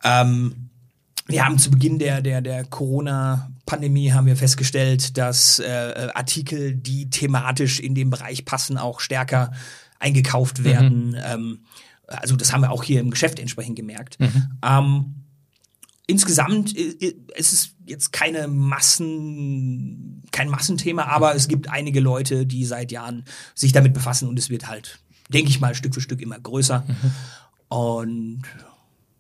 [0.05, 0.68] Ähm,
[1.27, 7.11] wir haben zu Beginn der, der, der Corona-Pandemie haben wir festgestellt, dass äh, Artikel, die
[7.11, 9.53] thematisch in den Bereich passen, auch stärker
[9.99, 11.16] eingekauft werden.
[11.23, 11.61] Ähm,
[12.07, 14.16] also das haben wir auch hier im Geschäft entsprechend gemerkt.
[14.66, 15.14] Ähm,
[16.09, 22.47] insgesamt äh, äh, es ist jetzt keine Massen, kein Massenthema, aber es gibt einige Leute,
[22.47, 26.01] die seit Jahren sich damit befassen und es wird halt, denke ich mal, Stück für
[26.01, 26.85] Stück immer größer.
[27.68, 28.42] Und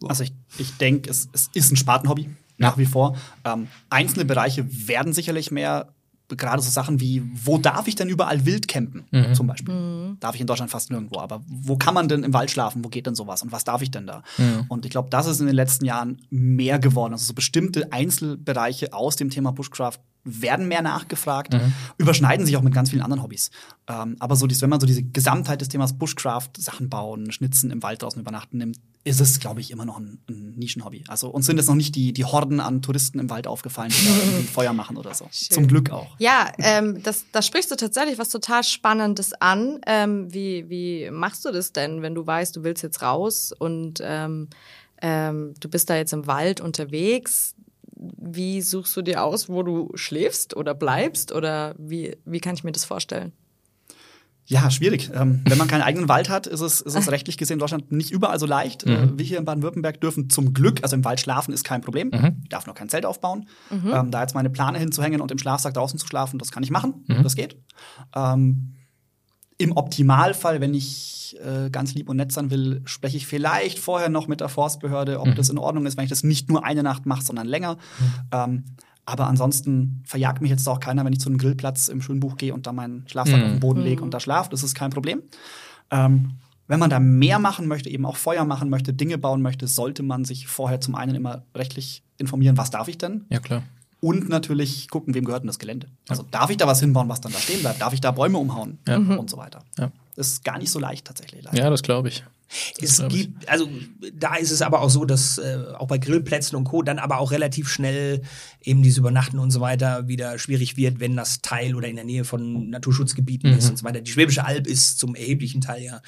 [0.06, 3.16] Also ich, ich denke, es, es ist ein Spartenhobby, nach wie vor.
[3.44, 5.92] Ähm, einzelne Bereiche werden sicherlich mehr,
[6.36, 10.16] gerade so Sachen wie, wo darf ich denn überall wild campen, zum Beispiel.
[10.20, 12.88] Darf ich in Deutschland fast nirgendwo, aber wo kann man denn im Wald schlafen, wo
[12.88, 14.22] geht denn sowas und was darf ich denn da?
[14.68, 17.12] Und ich glaube, das ist in den letzten Jahren mehr geworden.
[17.14, 21.56] Also so bestimmte Einzelbereiche aus dem Thema Bushcraft werden mehr nachgefragt,
[21.96, 23.50] überschneiden sich auch mit ganz vielen anderen Hobbys.
[23.88, 27.70] Ähm, aber so, dies, wenn man so diese Gesamtheit des Themas Bushcraft, Sachen bauen, schnitzen,
[27.70, 31.04] im Wald draußen übernachten nimmt, ist es, glaube ich, immer noch ein, ein Nischenhobby.
[31.08, 34.46] Also uns sind jetzt noch nicht die, die Horden an Touristen im Wald aufgefallen, die
[34.52, 35.26] Feuer machen oder so.
[35.30, 36.14] Zum Glück auch.
[36.18, 39.80] Ja, ähm, das, da sprichst du tatsächlich was total Spannendes an.
[39.86, 44.00] Ähm, wie, wie machst du das denn, wenn du weißt, du willst jetzt raus und
[44.02, 44.48] ähm,
[45.00, 47.54] ähm, du bist da jetzt im Wald unterwegs?
[48.00, 51.32] Wie suchst du dir aus, wo du schläfst oder bleibst?
[51.32, 53.32] Oder wie, wie kann ich mir das vorstellen?
[54.46, 55.10] Ja, schwierig.
[55.14, 57.92] Ähm, wenn man keinen eigenen Wald hat, ist es, ist es rechtlich gesehen in Deutschland
[57.92, 58.86] nicht überall so leicht.
[58.86, 58.92] Mhm.
[58.92, 62.08] Äh, wir hier in Baden-Württemberg dürfen zum Glück, also im Wald schlafen ist kein Problem.
[62.08, 62.40] Mhm.
[62.44, 63.46] Ich darf noch kein Zelt aufbauen.
[63.70, 66.70] Ähm, da jetzt meine Plane hinzuhängen und im Schlafsack draußen zu schlafen, das kann ich
[66.70, 67.04] machen.
[67.08, 67.22] Mhm.
[67.22, 67.58] Das geht.
[68.16, 68.77] Ähm,
[69.58, 74.08] Im Optimalfall, wenn ich äh, ganz lieb und nett sein will, spreche ich vielleicht vorher
[74.08, 75.34] noch mit der Forstbehörde, ob Mhm.
[75.34, 77.76] das in Ordnung ist, wenn ich das nicht nur eine Nacht mache, sondern länger.
[78.32, 78.64] Ähm,
[79.04, 82.54] aber ansonsten verjagt mich jetzt auch keiner, wenn ich zu einem Grillplatz im Schönbuch gehe
[82.54, 83.44] und da meinen Schlafsack Mhm.
[83.44, 84.48] auf den Boden lege und da schlafe.
[84.50, 85.22] Das ist kein Problem.
[85.90, 86.32] Ähm,
[86.66, 90.02] wenn man da mehr machen möchte, eben auch Feuer machen möchte, Dinge bauen möchte, sollte
[90.02, 93.24] man sich vorher zum einen immer rechtlich informieren, was darf ich denn?
[93.30, 93.62] Ja, klar.
[94.00, 95.88] Und natürlich gucken, wem gehört denn das Gelände.
[96.08, 97.80] Also darf ich da was hinbauen, was dann da stehen bleibt?
[97.82, 98.78] Darf ich da Bäume umhauen?
[98.86, 98.96] Ja.
[98.96, 99.64] Und so weiter.
[99.76, 99.90] Ja.
[100.14, 101.42] Das ist gar nicht so leicht tatsächlich.
[101.44, 101.56] Leider.
[101.58, 102.22] Ja, das glaube ich.
[102.80, 103.18] Das Es glaub ich.
[103.26, 103.68] gibt, also
[104.14, 106.80] da ist es aber auch so, dass äh, auch bei Grillplätzen und Co.
[106.82, 108.22] dann aber auch relativ schnell
[108.62, 112.06] eben dieses Übernachten und so weiter wieder schwierig wird, wenn das Teil oder in der
[112.06, 113.58] Nähe von Naturschutzgebieten Mhm.
[113.58, 114.00] ist und so weiter.
[114.00, 116.00] Die Schwäbische Alb ist zum erheblichen Teil ja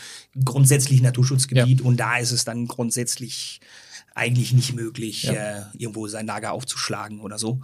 [0.44, 3.60] grundsätzlich Naturschutzgebiet und da ist es dann grundsätzlich
[4.20, 5.32] eigentlich nicht möglich, Ja.
[5.32, 7.60] äh, irgendwo sein Lager aufzuschlagen oder so.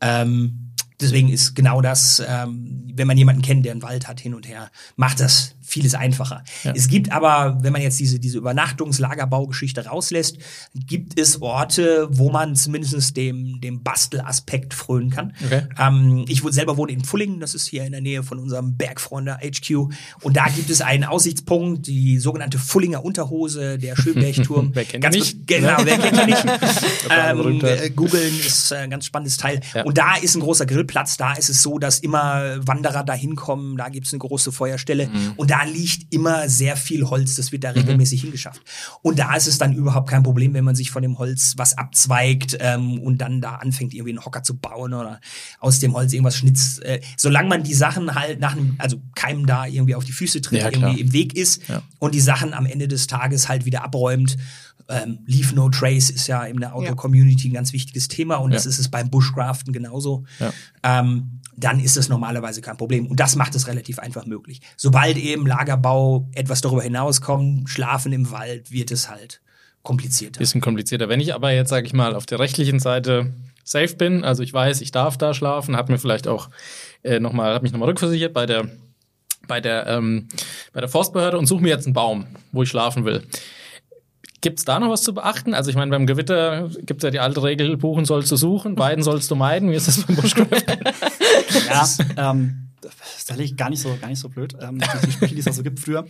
[0.00, 4.34] Ähm, deswegen ist genau das, ähm, wenn man jemanden kennt, der einen Wald hat, hin
[4.34, 6.42] und her, macht das vieles einfacher.
[6.64, 6.72] Ja.
[6.74, 10.38] Es gibt aber, wenn man jetzt diese, diese Übernachtungslagerbaugeschichte rauslässt,
[10.74, 15.32] gibt es Orte, wo man zumindest dem, dem Bastelaspekt frönen kann.
[15.44, 15.62] Okay.
[15.78, 19.38] Ähm, ich selber wohne in Pfullingen, das ist hier in der Nähe von unserem Bergfreunde
[19.38, 19.88] HQ.
[20.22, 24.70] Und da gibt es einen Aussichtspunkt, die sogenannte Fullinger Unterhose, der Schönbergturm.
[24.74, 25.46] Wer kennt Ganz nicht?
[25.46, 26.44] Genau, wer kennt die nicht?
[27.10, 29.60] ähm, äh, Googeln ist äh, ein ganz spannendes Teil.
[29.74, 29.84] Ja.
[29.84, 33.76] Und da ist ein großer Grillplatz, da ist es so, dass immer Wanderer da hinkommen,
[33.76, 35.32] da gibt es eine große Feuerstelle Mhm.
[35.36, 38.62] und da liegt immer sehr viel Holz, das wird da regelmäßig hingeschafft.
[39.02, 41.76] Und da ist es dann überhaupt kein Problem, wenn man sich von dem Holz was
[41.76, 45.20] abzweigt ähm, und dann da anfängt, irgendwie einen Hocker zu bauen oder
[45.60, 46.82] aus dem Holz irgendwas schnitzt.
[46.84, 50.40] Äh, solange man die Sachen halt nach einem, also keinem da irgendwie auf die Füße
[50.40, 51.82] tritt, Ja, irgendwie im Weg ist Ja.
[51.98, 54.36] und die Sachen am Ende des Tages halt wieder abräumt.
[54.88, 58.66] Ähm, Leave No Trace ist ja in der Outdoor-Community ein ganz wichtiges Thema und das
[58.66, 60.24] ist es beim Bushcraften genauso.
[60.40, 60.52] Ja.
[60.82, 63.06] Ähm, dann ist es normalerweise kein Problem.
[63.06, 64.60] Und das macht es relativ einfach möglich.
[64.76, 69.40] Sobald eben Lagerbau etwas darüber hinauskommt, Schlafen im Wald, wird es halt
[69.82, 70.38] komplizierter.
[70.38, 71.08] Bisschen komplizierter.
[71.08, 73.32] Wenn ich aber jetzt, sage ich mal, auf der rechtlichen Seite
[73.64, 76.48] safe bin, also ich weiß, ich darf da schlafen, habe mir vielleicht auch
[77.02, 78.68] äh, noch mal, hab mich nochmal rückversichert bei der,
[79.46, 80.28] bei der, ähm,
[80.72, 83.22] bei der Forstbehörde und suche mir jetzt einen Baum, wo ich schlafen will.
[84.42, 85.54] Gibt's da noch was zu beachten?
[85.54, 89.02] Also ich meine, beim Gewitter gibt's ja die alte Regel, buchen sollst du suchen, beiden
[89.02, 89.70] sollst du meiden.
[89.70, 90.48] Wie ist das beim Bushcraft?
[91.66, 94.56] Ja, ähm, das ist tatsächlich gar nicht so, gar nicht so blöd.
[94.60, 96.06] Ähm, die, die Sprüche, die es da so gibt früher.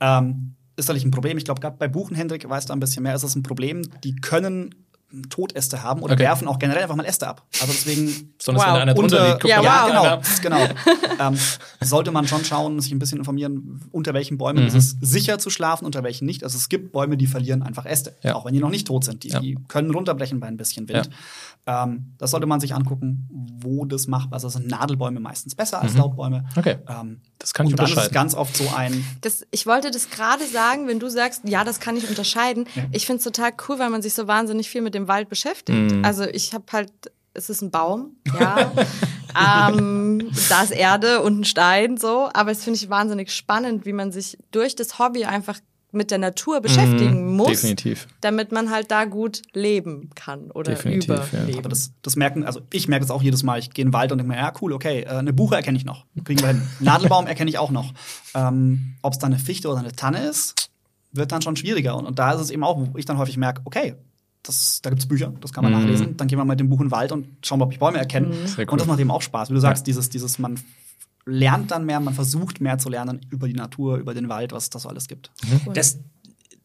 [0.00, 1.38] Ähm, ist tatsächlich ein Problem.
[1.38, 3.82] Ich glaube, gerade bei Buchen, Hendrik, weißt du ein bisschen mehr, ist das ein Problem.
[4.02, 4.74] Die können
[5.30, 6.24] Totäste haben oder Okay.
[6.24, 7.46] werfen auch generell einfach mal Äste ab.
[7.60, 8.74] Also deswegen Besonders Wow.
[8.74, 9.44] wenn einer drunter unter, liegt.
[9.48, 10.18] Ja, mal.
[10.18, 10.40] wow.
[10.42, 10.74] genau, genau.
[11.28, 11.38] ähm,
[11.80, 14.66] sollte man schon schauen, sich ein bisschen informieren, unter welchen Bäumen Mhm.
[14.68, 16.42] ist es sicher zu schlafen, unter welchen nicht.
[16.42, 18.34] Also es gibt Bäume, die verlieren einfach Äste, Ja.
[18.34, 19.22] auch wenn die noch nicht tot sind.
[19.22, 19.38] Die, Ja.
[19.40, 21.08] die können runterbrechen bei ein bisschen Wind.
[21.66, 23.26] Ähm, das sollte man sich angucken,
[23.60, 24.44] wo das machbar ist.
[24.44, 26.40] Also sind Nadelbäume meistens besser als Laubbäume.
[26.40, 26.46] Mhm.
[26.58, 26.76] Okay.
[26.88, 28.14] Ähm, Das kann ich und dann ist es unterscheiden.
[28.14, 31.80] ganz oft so ein Das, ich wollte das gerade sagen, wenn du sagst, ja, das
[31.80, 32.66] kann ich unterscheiden.
[32.92, 35.92] Ich finde es total cool, weil man sich so wahnsinnig viel mit dem Wald beschäftigt.
[35.92, 36.04] Mhm.
[36.04, 36.92] Also ich habe halt,
[37.32, 38.70] es ist ein Baum, ja.
[39.68, 42.28] ähm, da ist Erde und ein Stein, so.
[42.34, 45.58] Aber es finde ich wahnsinnig spannend, wie man sich durch das Hobby einfach
[45.94, 48.06] mit der Natur beschäftigen Mhm, muss, definitiv.
[48.20, 51.24] damit man halt da gut leben kann oder Definitiv, ja.
[51.40, 51.58] überleben.
[51.58, 53.58] Aber das, das merken, also ich merke das auch jedes Mal.
[53.58, 55.78] Ich gehe in den Wald und denke mir, ja, cool, okay, äh, eine Buche erkenne
[55.78, 56.04] ich noch.
[56.24, 56.62] Kriegen wir hin.
[56.80, 57.92] Nadelbaum erkenne ich auch noch.
[58.34, 60.70] Ähm, Ob es dann eine Fichte oder eine Tanne ist,
[61.12, 61.96] wird dann schon schwieriger.
[61.96, 63.94] Und, und da ist es eben auch, wo ich dann häufig merke, okay,
[64.42, 65.78] das, da gibt's Bücher, das kann man Mhm.
[65.80, 66.16] nachlesen.
[66.18, 68.34] Dann gehen wir mit dem Buch in den Wald und schauen, ob ich Bäume erkenne.
[68.46, 68.72] Sehr cool.
[68.72, 69.48] Und das macht eben auch Spaß.
[69.50, 70.58] Wie du sagst, dieses, dieses, man
[71.26, 74.64] lernt dann mehr, man versucht mehr zu lernen über die Natur, über den Wald, was
[74.64, 75.30] es da so alles gibt.
[75.74, 75.98] Das,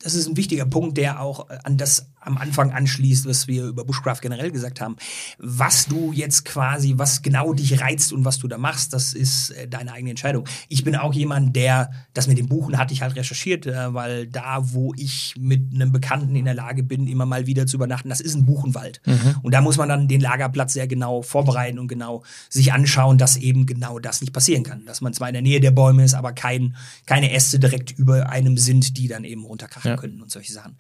[0.02, 3.86] das ist ein wichtiger Punkt, der auch an das am Anfang anschließt, was wir über
[3.86, 4.98] Bushcraft generell gesagt haben.
[5.38, 9.52] Was du jetzt quasi, was genau dich reizt und was du da machst, das ist
[9.52, 10.46] äh, deine eigene Entscheidung.
[10.68, 14.28] Ich bin auch jemand, der, das mit dem Buchen hatte ich halt recherchiert, äh, weil
[14.28, 18.10] da, wo ich mit einem Bekannten in der Lage bin, immer mal wieder zu übernachten,
[18.10, 19.02] das ist ein Buchenwald.
[19.44, 23.38] Und da muss man dann den Lagerplatz sehr genau vorbereiten und genau sich anschauen, dass
[23.38, 24.86] eben genau das nicht passieren kann.
[24.86, 28.30] Dass man zwar in der Nähe der Bäume ist, aber kein, keine Äste direkt über
[28.30, 29.98] einem sind, die dann eben runterkrachen Ja.
[29.98, 30.78] können und solche Sachen.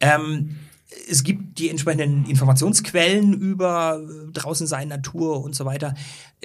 [0.00, 0.56] Ähm,
[1.08, 5.94] es gibt die entsprechenden Informationsquellen über äh, draußen sein, Natur und so weiter.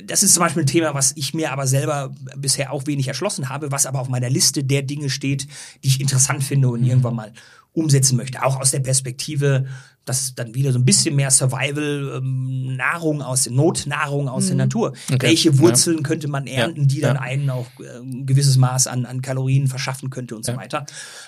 [0.04, 3.50] Das ist zum Beispiel ein Thema, was ich mir aber selber bisher auch wenig erschlossen
[3.50, 5.48] habe, was aber auf meiner Liste der Dinge steht,
[5.84, 7.34] die ich interessant finde und irgendwann mal
[7.78, 8.44] umsetzen möchte.
[8.44, 9.66] Auch aus der Perspektive,
[10.06, 14.94] dass dann wieder so ein bisschen mehr Survival-Nahrung aus der Notnahrung aus der Natur.
[15.12, 15.18] Okay.
[15.28, 17.22] Welche Wurzeln könnte man ernten, die dann Ja.
[17.22, 20.58] einen auch äh, ein gewisses Maß an, an Kalorien verschaffen könnte und so Ja.
[20.58, 20.86] weiter.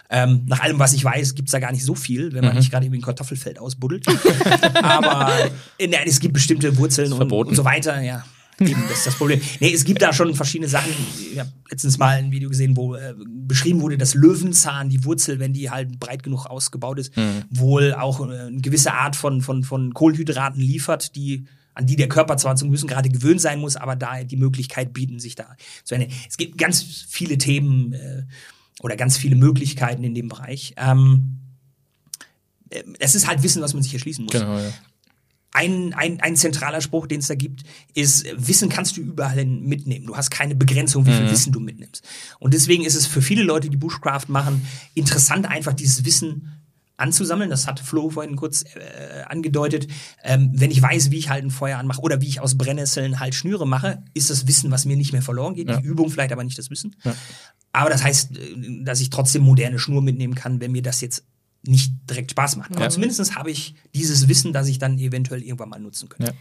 [0.09, 2.59] Ähm, nach allem, was ich weiß, gibt's da gar nicht so viel, wenn man Mhm.
[2.59, 4.05] nicht gerade irgendwie ein Kartoffelfeld ausbuddelt.
[4.81, 5.33] Aber
[5.77, 8.23] äh, nein, es gibt bestimmte Wurzeln und, und so weiter, ja.
[8.60, 9.39] Eben, das ist das Problem.
[9.60, 10.91] Nee, es gibt da schon verschiedene Sachen.
[11.32, 15.39] Ich habe letztens mal ein Video gesehen, wo äh, beschrieben wurde, dass Löwenzahn, die Wurzel,
[15.39, 17.13] wenn die halt breit genug ausgebaut ist,
[17.50, 21.45] wohl auch äh, eine gewisse Art von, von, von Kohlenhydraten liefert, die
[21.80, 24.93] an die der Körper zwar zum gewissen Grade gewöhnt sein muss, aber da die Möglichkeit
[24.93, 26.10] bieten, sich da zu eine.
[26.28, 28.24] Es gibt ganz viele Themen äh,
[28.82, 30.74] oder ganz viele Möglichkeiten in dem Bereich.
[30.76, 31.39] Ähm,
[32.69, 34.74] äh, es ist halt Wissen, was man sich erschließen muss Genau, ja.
[35.51, 39.63] Ein, ein, ein zentraler Spruch, den es da gibt, ist, Wissen kannst du überall hin
[39.63, 40.05] mitnehmen.
[40.05, 42.03] Du hast keine Begrenzung, wie viel Wissen du mitnimmst.
[42.39, 46.59] Und deswegen ist es für viele Leute, die Bushcraft machen, interessant, einfach dieses Wissen
[46.97, 47.49] anzusammeln.
[47.49, 49.88] Das hat Flo vorhin kurz äh, angedeutet.
[50.23, 53.19] Ähm, wenn ich weiß, wie ich halt ein Feuer anmache oder wie ich aus Brennnesseln
[53.19, 55.69] halt Schnüre mache, ist das Wissen, was mir nicht mehr verloren geht.
[55.69, 55.77] Ja.
[55.77, 56.95] Die Übung vielleicht, aber nicht das Wissen.
[57.03, 57.15] Ja.
[57.71, 61.23] Aber das heißt, äh, dass ich trotzdem moderne Schnur mitnehmen kann, wenn mir das jetzt
[61.63, 62.72] nicht direkt Spaß macht.
[62.72, 62.89] Aber Ja.
[62.89, 66.32] zumindest habe ich dieses Wissen, das ich dann eventuell irgendwann mal nutzen könnte.
[66.32, 66.38] Ja.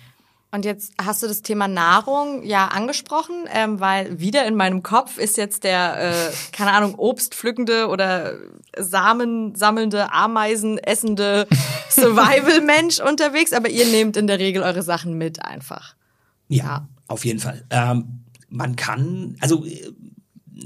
[0.50, 5.18] Und jetzt hast du das Thema Nahrung ja angesprochen, ähm, weil wieder in meinem Kopf
[5.18, 8.34] ist jetzt der, äh, keine Ahnung, Obstpflückende oder
[8.78, 11.46] Samen sammelnde, Ameisen essende
[11.90, 15.94] Survival-Mensch unterwegs, aber ihr nehmt in der Regel eure Sachen mit einfach.
[16.48, 16.88] Ja, Ja.
[17.08, 17.64] auf jeden Fall.
[17.70, 19.92] Ähm, man kann, also äh,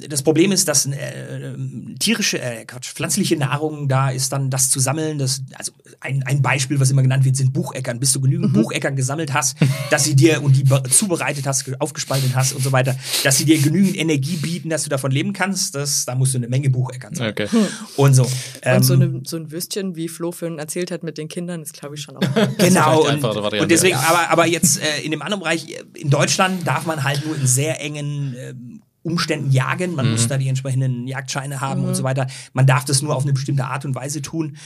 [0.09, 1.55] das Problem ist, dass äh,
[1.98, 5.18] tierische, äh, Quatsch, pflanzliche Nahrung, da ist dann das zu sammeln.
[5.18, 8.00] Das, also ein, ein Beispiel, was immer genannt wird, sind Bucheckern.
[8.00, 9.57] Bis du genügend Bucheckern gesammelt hast,
[9.90, 13.37] dass sie dir und die be- zubereitet hast, ge- aufgespaltet hast und so weiter, dass
[13.37, 16.48] sie dir genügend Energie bieten, dass du davon leben kannst, das, da musst du eine
[16.48, 17.33] Menge Bucheckern sammeln.
[17.33, 17.48] Okay.
[17.96, 18.26] Und so.
[18.62, 21.61] Ähm, Und so, eine, so ein Würstchen, wie Flo vorhin erzählt hat mit den Kindern,
[21.62, 22.22] ist glaube ich schon auch.
[22.59, 24.07] Genau, und, und deswegen, ja.
[24.09, 27.37] aber, aber jetzt äh, in dem anderen Bereich, äh, in Deutschland darf man halt nur
[27.37, 29.95] in sehr engen ähm, Umständen jagen.
[29.95, 32.27] Man muss da die entsprechenden Jagdscheine haben und so weiter.
[32.53, 34.57] Man darf das nur auf eine bestimmte Art und Weise tun.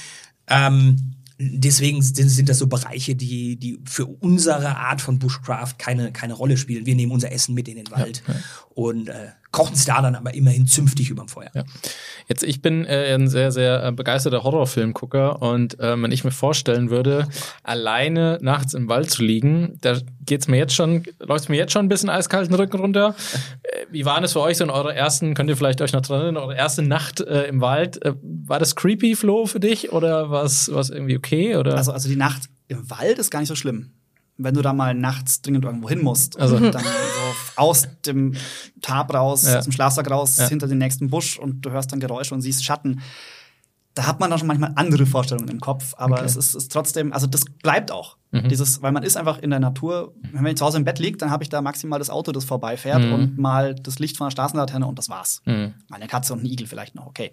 [0.48, 6.34] Ähm, deswegen sind, das so Bereiche, die, die für unsere Art von Bushcraft keine, keine
[6.34, 6.86] Rolle spielen.
[6.86, 8.22] Wir nehmen unser Essen mit in den Wald
[8.74, 11.50] und äh, kochen es da dann aber immerhin zünftig überm Feuer.
[11.54, 11.64] Ja.
[12.28, 16.30] Jetzt, ich bin äh, ein sehr, sehr äh, begeisterter Horrorfilmgucker und ähm, wenn ich mir
[16.30, 17.28] vorstellen würde,
[17.62, 21.86] alleine nachts im Wald zu liegen, da geht's mir jetzt schon, läuft's mir jetzt schon
[21.86, 23.14] ein bisschen eiskalten Rücken runter.
[23.62, 26.02] Äh, wie war das für euch so in eurer ersten, könnt ihr vielleicht euch noch
[26.02, 28.04] dran erinnern, eure erste Nacht äh, im Wald?
[28.04, 31.56] Äh, war das creepy, Flo, für dich oder war es irgendwie okay?
[31.56, 31.76] Oder?
[31.76, 33.92] Also, also die Nacht im Wald ist gar nicht so schlimm.
[34.38, 36.90] Wenn du da mal nachts dringend irgendwo hin musst Also- dann so
[37.56, 38.34] aus dem
[38.82, 39.58] Tab raus, Ja.
[39.58, 40.48] aus dem Schlafsack raus, Ja.
[40.48, 43.00] hinter den nächsten Busch und du hörst dann Geräusche und siehst Schatten.
[43.94, 46.22] Da hat man dann schon manchmal andere Vorstellungen im Kopf, aber Okay.
[46.24, 46.28] Mhm.
[46.28, 48.18] es ist, ist trotzdem, also das bleibt auch.
[48.50, 51.22] Dieses, weil man ist einfach in der Natur, wenn ich zu Hause im Bett liegt,
[51.22, 53.12] dann habe ich da maximal das Auto, das vorbeifährt Mhm.
[53.14, 55.40] und mal das Licht von der Straßenlaterne und das war's.
[55.46, 55.72] Mhm.
[55.88, 57.32] Mal eine Katze und ein Igel vielleicht noch, okay.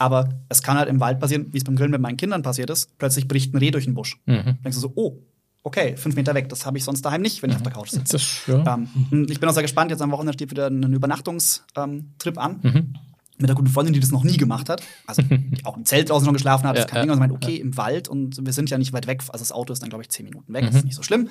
[0.00, 2.70] Aber es kann halt im Wald passieren, wie es beim Grillen mit meinen Kindern passiert
[2.70, 4.18] ist, plötzlich bricht ein Reh durch den Busch.
[4.26, 4.58] Mhm.
[4.64, 5.18] Denkst du so, oh,
[5.62, 7.90] okay, fünf Meter weg, das habe ich sonst daheim nicht, wenn ich auf der Couch
[7.90, 8.12] sitze.
[8.12, 8.74] das, ja.
[8.74, 12.60] Ähm, ich bin auch sehr gespannt, jetzt am Wochenende steht wieder ein Übernachtungstrip ähm, an.
[12.62, 12.94] Mhm.
[13.38, 14.82] Mit einer guten Freundin, die das noch nie gemacht hat.
[15.06, 16.76] Also die auch im Zelt draußen schon geschlafen hat.
[16.76, 17.10] Ja, das kann ja, Ding.
[17.10, 19.20] Und sie meint, okay, im Wald und wir sind ja nicht weit weg.
[19.28, 20.62] Also das Auto ist dann, glaube ich, zehn Minuten weg.
[20.64, 20.78] Das Mhm.
[20.78, 21.28] ist nicht so schlimm.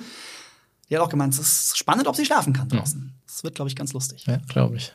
[0.90, 3.14] Die hat auch gemeint, es ist spannend, ob sie schlafen kann draußen.
[3.26, 4.26] Das wird, glaube ich, ganz lustig.
[4.26, 4.92] ja, glaube ich.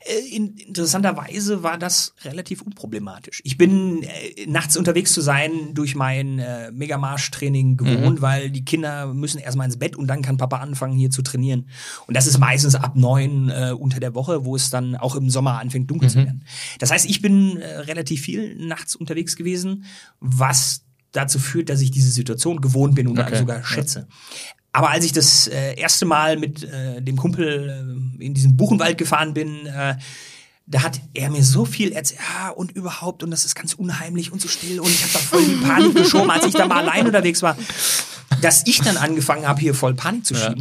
[0.00, 3.40] Äh, in, interessanterweise war das relativ unproblematisch.
[3.44, 9.12] Ich bin äh, nachts unterwegs zu sein durch mein äh, Megamarsch-Training gewohnt, weil die Kinder
[9.14, 11.68] müssen erstmal ins Bett und dann kann Papa anfangen hier zu trainieren.
[12.06, 15.30] Und das ist meistens ab neun äh, unter der Woche, wo es dann auch im
[15.30, 16.44] Sommer anfängt dunkel zu werden.
[16.78, 19.84] Das heißt, ich bin äh, relativ viel nachts unterwegs gewesen,
[20.20, 23.38] was dazu führt, dass ich diese Situation gewohnt bin und Okay.
[23.38, 24.06] sogar schätze.
[24.76, 28.98] Aber als ich das äh, erste Mal mit äh, dem Kumpel äh, in diesen Buchenwald
[28.98, 29.96] gefahren bin, äh,
[30.66, 34.32] da hat er mir so viel erzählt, ja, und überhaupt, und das ist ganz unheimlich
[34.32, 36.86] und so still, und ich habe da voll die Panik geschoben, als ich da mal
[36.86, 37.56] allein unterwegs war,
[38.42, 40.54] dass ich dann angefangen habe, hier voll Panik zu Ja.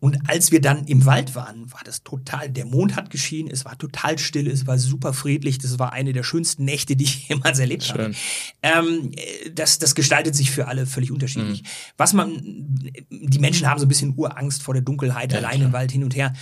[0.00, 3.66] Und als wir dann im Wald waren, war das total, der Mond hat geschienen, es
[3.66, 7.28] war total still, es war super friedlich, das war eine der schönsten Nächte, die ich
[7.28, 7.98] jemals erlebt Schön.
[7.98, 8.14] habe.
[8.62, 11.64] Ähm, äh, das, das gestaltet sich für alle völlig unterschiedlich.
[11.98, 12.30] Was man,
[13.10, 16.16] die Menschen haben so ein bisschen Urangst vor der Dunkelheit, allein im Wald hin und
[16.16, 16.32] her.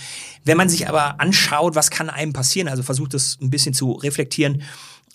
[0.45, 3.91] Wenn man sich aber anschaut, was kann einem passieren, also versucht das ein bisschen zu
[3.91, 4.63] reflektieren,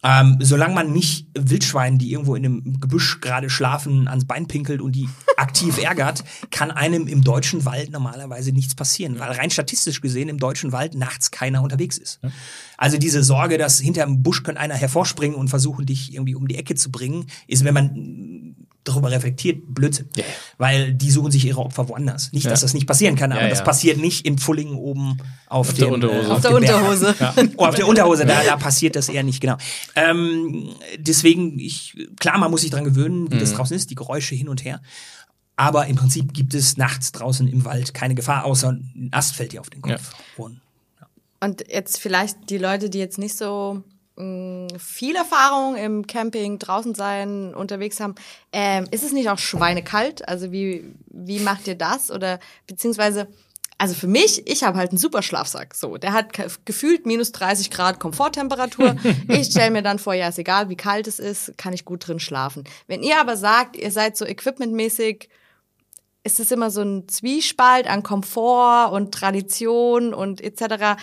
[0.05, 4.83] Ähm, solange man nicht Wildschweinen, die irgendwo in einem Gebüsch gerade schlafen, ans Bein pinkelt
[4.83, 10.03] und die aktiv ärgert, kann einem im deutschen Wald normalerweise nichts passieren, weil rein statistisch
[10.03, 12.21] gesehen im deutschen Wald nachts keiner unterwegs ist.
[12.77, 16.57] Also diese Sorge, dass hinterm Busch könnte einer hervorspringen und versuchen, dich irgendwie um die
[16.57, 20.09] Ecke zu bringen, ist, wenn man darüber reflektiert, Blödsinn.
[20.17, 20.25] Ja.
[20.59, 22.33] Weil die suchen sich ihre Opfer woanders.
[22.33, 22.65] Nicht, dass Ja.
[22.67, 23.65] das nicht passieren kann, aber Ja, das ja.
[23.65, 25.17] passiert nicht in Pfullingen oben
[25.47, 26.29] auf, der dem, Unterhose.
[26.29, 26.77] Äh, Auf der dem Berg.
[26.77, 27.15] Unterhose.
[27.57, 29.57] Oh, auf der Unterhose, da, da passiert das eher nicht, genau.
[29.95, 30.69] Ähm,
[30.99, 33.57] deswegen, ich, klar, man muss sich dran gewöhnen, wie das Mhm.
[33.57, 34.81] draußen ist, die Geräusche hin und her.
[35.57, 39.53] Aber im Prinzip gibt es nachts draußen im Wald keine Gefahr, außer ein Ast fällt
[39.53, 40.11] dir auf den Kopf.
[40.37, 40.61] Und
[41.41, 43.83] Und jetzt vielleicht die Leute, die jetzt nicht so
[44.17, 48.15] mh, viel Erfahrung im Camping, draußen sein, unterwegs haben,
[48.53, 50.27] ähm, ist es nicht auch schweinekalt?
[50.29, 52.11] Also wie, wie macht ihr das?
[52.11, 53.29] Oder beziehungsweise,
[53.77, 55.75] also für mich, ich habe halt einen super Schlafsack.
[55.75, 58.97] So, der hat ge- gefühlt minus 30 Grad Komforttemperatur.
[59.29, 62.07] ich stelle mir dann vor, ja, ist egal, wie kalt es ist, kann ich gut
[62.07, 62.65] drin schlafen.
[62.87, 65.29] Wenn ihr aber sagt, ihr seid so equipmentmäßig
[66.27, 70.99] ist es immer so ein Zwiespalt an Komfort und Tradition und etc.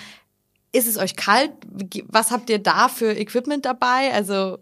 [0.73, 1.51] Ist es euch kalt?
[2.07, 4.11] Was habt ihr da für Equipment dabei?
[4.13, 4.59] Also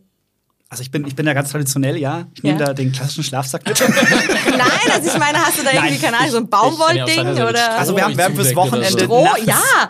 [0.69, 2.27] Also ich bin, ich bin ja ganz traditionell, ja.
[2.33, 2.65] Ich nehme Ja.
[2.67, 3.79] da den klassischen Schlafsack mit.
[3.79, 7.77] nein, also ich meine, hast du da irgendwie, keine Ahnung, so ein Baumwollding ja oder
[7.77, 9.03] Also wir haben- wir haben fürs Stroh ich Wochenende-.
[9.05, 9.23] Stroh?
[9.23, 9.89] nachts- Ja,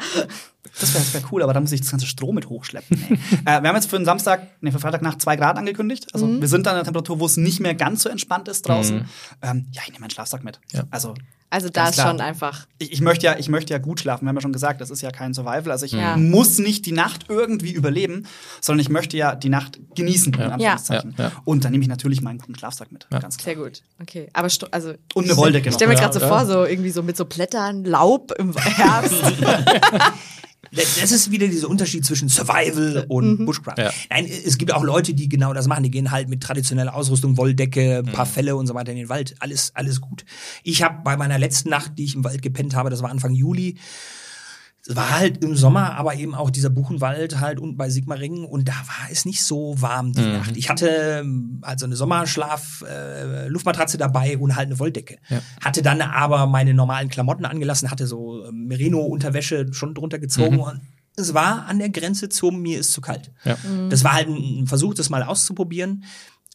[0.79, 3.05] Das wäre wär cool, aber da muss ich das ganze Stroh mit hochschleppen.
[3.09, 3.15] Nee.
[3.45, 6.07] äh, wir haben jetzt für den Samstag, nee, für Freitagnacht zwei Grad angekündigt.
[6.13, 6.41] Also Mhm.
[6.41, 9.05] wir sind an einer Temperatur, wo es nicht mehr ganz so entspannt ist draußen.
[9.41, 10.59] Ähm, ja, ich nehme meinen Schlafsack mit.
[10.71, 10.83] Ja.
[10.91, 11.15] Also
[11.51, 12.07] also da Ganz ist klar.
[12.11, 12.67] schon einfach.
[12.77, 14.25] ich, ich möchte ja, ich möchte ja gut schlafen.
[14.25, 15.71] Wir haben ja schon gesagt, das ist ja kein Survival.
[15.71, 16.15] Also ich Ja.
[16.15, 18.27] muss nicht die Nacht irgendwie überleben,
[18.61, 20.33] sondern ich möchte ja die Nacht genießen.
[20.33, 21.15] In Anführungszeichen.
[21.17, 21.31] Ja, ja.
[21.45, 23.07] Und dann nehme ich natürlich meinen guten Schlafsack mit.
[23.09, 23.55] Ganz klar.
[23.55, 23.81] Sehr gut.
[24.01, 24.29] Okay.
[24.33, 26.27] Aber also Und eine Wolldecke Ich stelle mir Ja, gerade so ja.
[26.27, 29.15] vor, so irgendwie so mit so Blättern, Laub im Herbst.
[30.71, 33.77] Das ist wieder dieser Unterschied zwischen Survival und Bushcraft.
[33.77, 33.91] Ja.
[34.09, 35.83] Nein, es gibt auch Leute, die genau das machen.
[35.83, 39.09] Die gehen halt mit traditioneller Ausrüstung, Wolldecke, ein paar Felle und so weiter in den
[39.09, 39.35] Wald.
[39.39, 40.25] Alles, alles gut.
[40.63, 43.33] Ich habe bei meiner letzten Nacht, die ich im Wald gepennt habe, das war Anfang
[43.33, 43.77] Juli,
[44.95, 48.73] war halt im Sommer, aber eben auch dieser Buchenwald halt unten bei Sigmaringen und da
[48.73, 50.57] war es nicht so warm die Nacht.
[50.57, 50.87] Ich hatte
[51.21, 55.17] ähm, also eine Sommerschlaf äh, Luftmatratze dabei und halt eine Wolldecke.
[55.63, 60.59] Hatte dann aber meine normalen Klamotten angelassen, hatte so ähm, Merino Unterwäsche schon drunter gezogen
[60.59, 60.81] und
[61.15, 63.31] es war an der Grenze zum mir ist zu kalt.
[63.43, 63.57] Ja.
[63.89, 66.05] Das war halt ein Versuch, das mal auszuprobieren.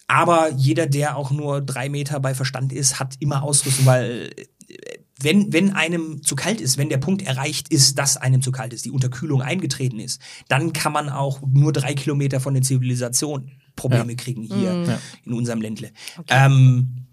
[0.06, 4.30] Aber jeder, der auch nur drei Meter bei Verstand ist, hat immer Ausrüstung, weil
[4.68, 8.52] äh, wenn, wenn einem zu kalt ist, wenn der Punkt erreicht ist, dass einem zu
[8.52, 12.62] kalt ist, die Unterkühlung eingetreten ist, dann kann man auch nur drei Kilometer von der
[12.62, 15.90] Zivilisation Probleme kriegen hier in unserem Ländle.
[16.28, 17.06] Ähm,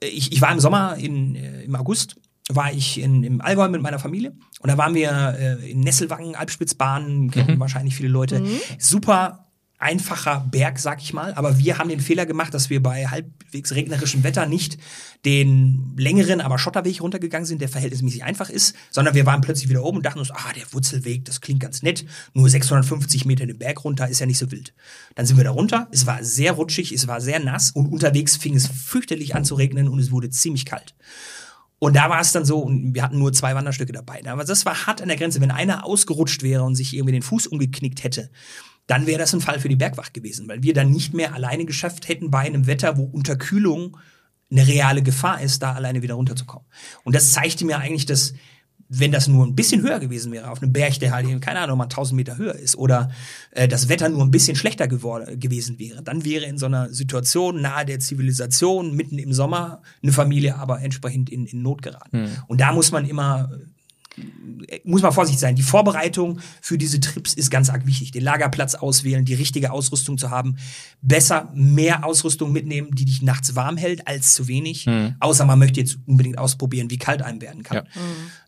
[0.00, 2.16] ich, ich war im Sommer, in, äh, im August,
[2.48, 6.34] war ich in, im Allgäu mit meiner Familie und da waren wir äh, in Nesselwangen,
[6.34, 8.42] Alpspitzbahn, kennen wahrscheinlich viele Leute.
[8.78, 9.47] Super
[9.78, 13.74] einfacher Berg, sag ich mal, aber wir haben den Fehler gemacht, dass wir bei halbwegs
[13.74, 14.76] regnerischem Wetter nicht
[15.24, 19.84] den längeren, aber Schotterweg runtergegangen sind, der verhältnismäßig einfach ist, sondern wir waren plötzlich wieder
[19.84, 23.58] oben und dachten uns, ah, der Wurzelweg, das klingt ganz nett, nur 650 Meter den
[23.58, 24.74] Berg runter, ist ja nicht so wild.
[25.14, 28.36] Dann sind wir da runter, es war sehr rutschig, es war sehr nass und unterwegs
[28.36, 30.94] fing es fürchterlich an zu regnen und es wurde ziemlich kalt.
[31.80, 34.20] Und da war es dann so, und wir hatten nur zwei Wanderstücke dabei.
[34.26, 35.40] Aber das war hart an der Grenze.
[35.40, 38.30] Wenn einer ausgerutscht wäre und sich irgendwie den Fuß umgeknickt hätte,
[38.88, 41.66] dann wäre das ein Fall für die Bergwacht gewesen, weil wir dann nicht mehr alleine
[41.66, 43.96] geschafft hätten, bei einem Wetter, wo Unterkühlung
[44.50, 46.66] eine reale Gefahr ist, da alleine wieder runterzukommen.
[47.04, 48.32] Und das zeigte mir eigentlich, dass
[48.88, 51.76] wenn das nur ein bisschen höher gewesen wäre, auf einem Berg, der halt, keine Ahnung,
[51.76, 53.10] mal 1000 Meter höher ist, oder
[53.50, 56.90] äh, das Wetter nur ein bisschen schlechter geworden, gewesen wäre, dann wäre in so einer
[56.90, 62.16] Situation nahe der Zivilisation, mitten im Sommer, eine Familie aber entsprechend in, in Not geraten.
[62.46, 63.50] Und da muss man immer
[64.84, 65.54] muss man vorsichtig sein.
[65.56, 68.10] Die Vorbereitung für diese Trips ist ganz arg wichtig.
[68.10, 70.56] Den Lagerplatz auswählen, die richtige Ausrüstung zu haben.
[71.00, 74.86] Besser mehr Ausrüstung mitnehmen, die dich nachts warm hält, als zu wenig.
[75.20, 77.86] Außer man möchte jetzt unbedingt ausprobieren, wie kalt einem werden kann.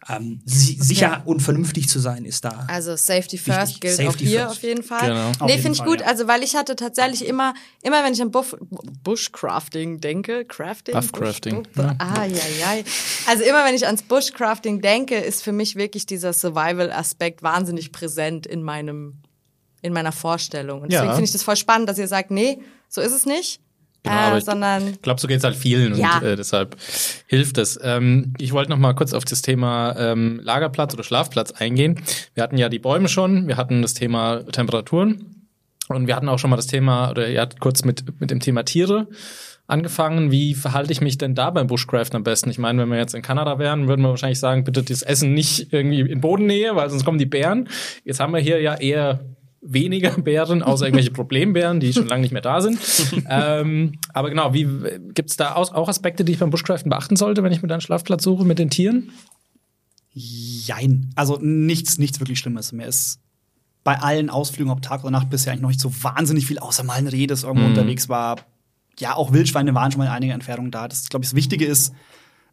[0.08, 2.64] Ähm, si sicher und vernünftig zu sein ist da.
[2.68, 3.80] Also Safety First Wichtig.
[3.82, 4.52] gilt Safety auch hier first.
[4.56, 5.08] auf jeden Fall.
[5.08, 5.28] Genau.
[5.28, 6.00] Auf Nee, finde ich gut.
[6.00, 6.06] ja.
[6.06, 8.56] Also, weil ich hatte tatsächlich immer, immer wenn ich an Buff
[9.04, 10.94] Bushcrafting denke, Crafting?
[10.94, 11.94] Buffcrafting, Bush, ja.
[11.98, 12.82] Ah, ja, ja.
[13.26, 18.46] Also immer wenn ich ans Bushcrafting denke, ist für mich wirklich dieser Survival-Aspekt wahnsinnig präsent
[18.46, 19.18] in meinem,
[19.82, 20.82] in meiner Vorstellung.
[20.82, 21.14] Und deswegen Ja.
[21.14, 22.58] finde ich das voll spannend, dass ihr sagt, nee,
[22.88, 23.60] so ist es nicht.
[24.02, 26.18] Genau, aber äh, ich- sondern Ich glaube, so geht es halt vielen Ja.
[26.18, 26.76] und äh, deshalb
[27.26, 27.78] hilft es.
[27.82, 32.00] Ähm, ich wollte noch mal kurz auf das Thema ähm, Lagerplatz oder Schlafplatz eingehen.
[32.34, 35.46] Wir hatten ja die Bäume schon, wir hatten das Thema Temperaturen
[35.88, 38.40] und wir hatten auch schon mal das Thema, oder ihr hattet kurz mit, mit dem
[38.40, 39.08] Thema Tiere
[39.66, 40.30] angefangen.
[40.30, 42.50] Wie verhalte ich mich denn da beim Bushcraft am besten?
[42.50, 45.32] Ich meine, wenn wir jetzt in Kanada wären, würden wir wahrscheinlich sagen, bitte das Essen
[45.34, 47.68] nicht irgendwie in Bodennähe, weil sonst kommen die Bären.
[48.04, 49.20] Jetzt haben wir hier ja eher
[49.60, 52.78] weniger Bären, außer irgendwelche Problembären, die schon lange nicht mehr da sind.
[53.28, 54.66] ähm, aber genau, wie
[55.14, 58.22] gibt's da auch Aspekte, die ich beim Bushcraften beachten sollte, wenn ich mir einen Schlafplatz
[58.24, 59.12] suche mit den Tieren?
[60.12, 61.10] Jein.
[61.14, 62.72] Also nichts, nichts wirklich Schlimmes.
[62.72, 63.20] Mir ist
[63.84, 66.82] bei allen Ausflügen, ob Tag oder Nacht, bisher eigentlich noch nicht so wahnsinnig viel, außer
[66.84, 67.70] mal ein Reh, das irgendwo Mhm.
[67.70, 68.36] unterwegs war.
[68.98, 70.88] Ja, auch Wildschweine waren schon mal in einiger Entfernung da.
[70.88, 71.94] Das, glaube ich, das Wichtige ist,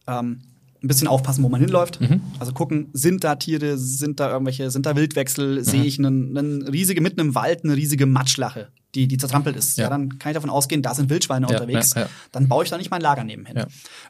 [0.08, 0.42] ähm,
[0.88, 2.02] ein bisschen aufpassen, wo man hinläuft.
[2.02, 2.22] Mhm.
[2.40, 4.98] Also gucken, sind da Tiere, sind da irgendwelche, sind da Mhm.
[4.98, 9.56] Wildwechsel, sehe ich einen, einen riesige, mitten im Wald eine riesige Matschlache, die, die zertrampelt
[9.56, 9.78] ist.
[9.78, 9.84] Ja.
[9.86, 9.90] Ja.
[9.90, 11.94] dann kann ich davon ausgehen, da sind Wildschweine Ja, unterwegs.
[11.96, 12.08] ja.
[12.32, 13.66] Dann baue ich da nicht mein Lager nebenhin.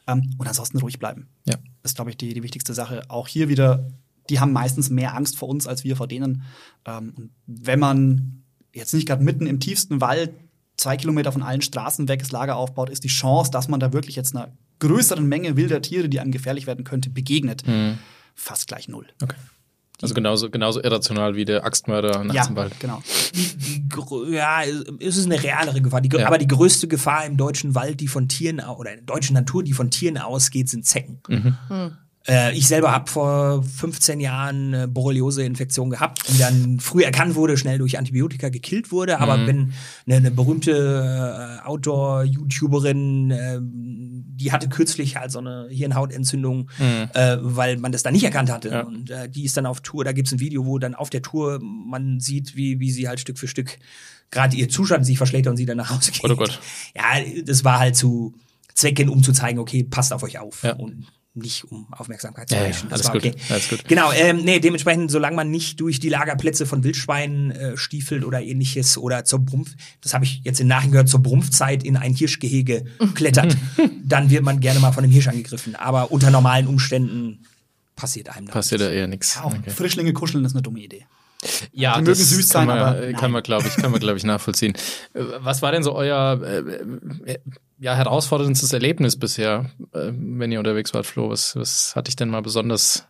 [0.07, 1.55] Ähm, und ansonsten ruhig bleiben Ja.
[1.83, 3.01] ist, glaube ich, die, die wichtigste Sache.
[3.09, 3.87] Auch hier wieder,
[4.29, 6.43] die haben meistens mehr Angst vor uns als wir vor denen.
[6.85, 8.43] Ähm, und wenn man
[8.73, 10.31] jetzt nicht gerade mitten im tiefsten Wald,
[10.77, 13.93] zwei Kilometer von allen Straßen weg das Lager aufbaut, ist die Chance, dass man da
[13.93, 17.63] wirklich jetzt einer größeren Menge wilder Tiere, die einem gefährlich werden könnte, begegnet,
[18.35, 19.07] fast gleich null.
[19.21, 19.35] Okay.
[20.01, 22.79] Also genauso, genauso irrational wie der Axtmörder nachts ja, im Wald.
[22.79, 23.01] genau.
[24.29, 24.61] ja,
[24.99, 26.01] es ist eine realere Gefahr.
[26.01, 26.27] Die, Ja.
[26.27, 29.63] Aber die größte Gefahr im deutschen Wald, die von Tieren oder in der deutschen Natur,
[29.63, 31.19] die von Tieren ausgeht, sind Zecken.
[32.27, 37.57] Äh, ich selber habe vor 15 Jahren eine Borreliose-Infektion gehabt, die dann früh erkannt wurde,
[37.57, 39.19] schnell durch Antibiotika gekillt wurde.
[39.19, 39.73] Aber wenn
[40.05, 43.59] eine, eine berühmte äh, Outdoor-YouTuberin, äh,
[44.37, 46.69] die hatte kürzlich halt so eine Hirnhautentzündung,
[47.13, 48.69] äh, weil man das dann nicht erkannt hatte.
[48.69, 48.81] Ja.
[48.81, 51.21] Und äh, die ist dann auf Tour, da gibt's ein Video, wo dann auf der
[51.21, 53.77] Tour man sieht, wie, wie sie halt Stück für Stück
[54.31, 56.23] gerade ihr Zustand sich verschlechtert und sie dann nach Hause geht.
[56.23, 56.59] Oh Gott.
[56.95, 57.03] Ja,
[57.43, 58.35] das war halt zu
[58.73, 60.63] Zwecken, um zu zeigen, okay, passt auf euch auf.
[60.63, 60.73] Ja.
[60.73, 61.07] Und
[61.37, 62.89] nicht um Aufmerksamkeit zu Ja, ja, heischen.
[62.89, 63.35] Das alles war gut, okay.
[63.49, 63.87] alles gut.
[63.87, 68.41] Genau, ähm, nee, dementsprechend, solange man nicht durch die Lagerplätze von Wildschweinen äh, stiefelt oder
[68.41, 72.13] ähnliches oder zur Brumpf, das habe ich jetzt in Nachhinein gehört, zur Brumpfzeit in ein
[72.13, 73.57] Hirschgehege klettert,
[74.03, 75.75] dann wird man gerne mal von einem Hirsch angegriffen.
[75.75, 77.45] Aber unter normalen Umständen
[77.95, 78.53] passiert einem das.
[78.53, 79.37] Passiert da eher nichts.
[79.37, 81.05] Auch Frischlinge kuscheln ist eine dumme Idee.
[81.71, 83.15] Ja, Die mögen das süß kann sein, man, aber nein.
[83.15, 84.73] kann man, glaube ich, kann man, glaube ich, nachvollziehen.
[85.13, 86.57] Äh, Was war denn so euer äh,
[87.33, 87.39] äh,
[87.79, 91.29] ja, herausforderndstes Erlebnis bisher, äh, wenn ihr unterwegs wart, Flo?
[91.29, 93.05] Was, was hatte ich denn mal besonders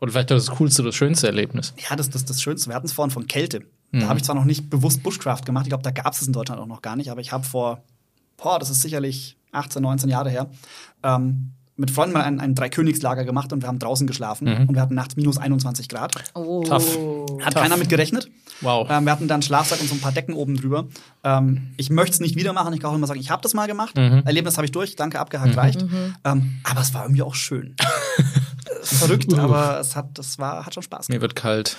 [0.00, 1.74] oder vielleicht das coolste, das schönste Erlebnis?
[1.88, 2.70] Ja, das, das, das Schönste.
[2.70, 3.60] Wir hatten es vorhin von Kälte.
[3.90, 4.00] Mhm.
[4.00, 6.26] Da habe ich zwar noch nicht bewusst Bushcraft gemacht, ich glaube, da gab es es
[6.26, 7.82] in Deutschland auch noch gar nicht, aber ich habe vor,
[8.36, 10.50] boah, das ist sicherlich 18, 19 Jahre her,
[11.02, 14.68] ähm, mit Freunden mal ein, ein Dreikönigslager gemacht und wir haben draußen geschlafen Mhm.
[14.68, 16.12] und wir hatten nachts minus 21 Grad.
[16.34, 16.62] Oh.
[16.64, 16.98] Tough.
[17.44, 17.62] Hat Tough.
[17.62, 18.28] keiner mit gerechnet.
[18.60, 18.88] Wow.
[18.90, 20.86] Ähm, wir hatten dann einen Schlafsack und so ein paar Decken oben drüber.
[21.24, 22.74] Ähm, ich möchte es nicht wieder machen.
[22.74, 23.96] Ich kann auch immer sagen, ich habe das mal gemacht.
[23.96, 24.22] Mhm.
[24.24, 24.96] Erlebnis habe ich durch.
[24.96, 25.82] Danke, abgehakt, reicht.
[26.24, 27.76] Ähm, aber es war irgendwie auch schön.
[28.82, 29.38] Verrückt, Uh.
[29.38, 31.16] aber es hat, das war, hat schon Spaß gemacht.
[31.18, 31.76] Mir wird kalt.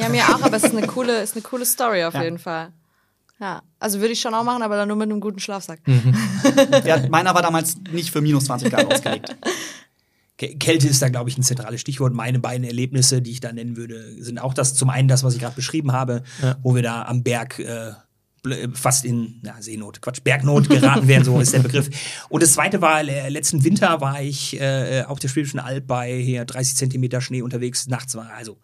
[0.00, 2.22] Ja, mir auch, aber es ist eine coole, ist eine coole Story auf Ja.
[2.22, 2.68] jeden Fall.
[3.40, 5.80] Ja, also würde ich schon auch machen, aber dann nur mit einem guten Schlafsack.
[6.84, 9.36] Ja, meiner war damals nicht für minus 20 Grad ausgelegt.
[10.40, 12.12] Kä- Kälte ist da, glaube ich, ein zentrales Stichwort.
[12.14, 15.34] Meine beiden Erlebnisse, die ich da nennen würde, sind auch das, zum einen das, was
[15.34, 16.22] ich gerade beschrieben habe,
[16.62, 17.92] wo wir da am Berg äh,
[18.44, 21.88] bl- fast in na, Seenot, Quatsch, Bergnot geraten wären, so ist der Begriff.
[22.28, 26.16] Und das zweite war, äh, letzten Winter war ich äh, auf der Schwäbischen Alb bei
[26.18, 27.86] hier 30 Zentimeter Schnee unterwegs.
[27.88, 28.58] Nachts war, also,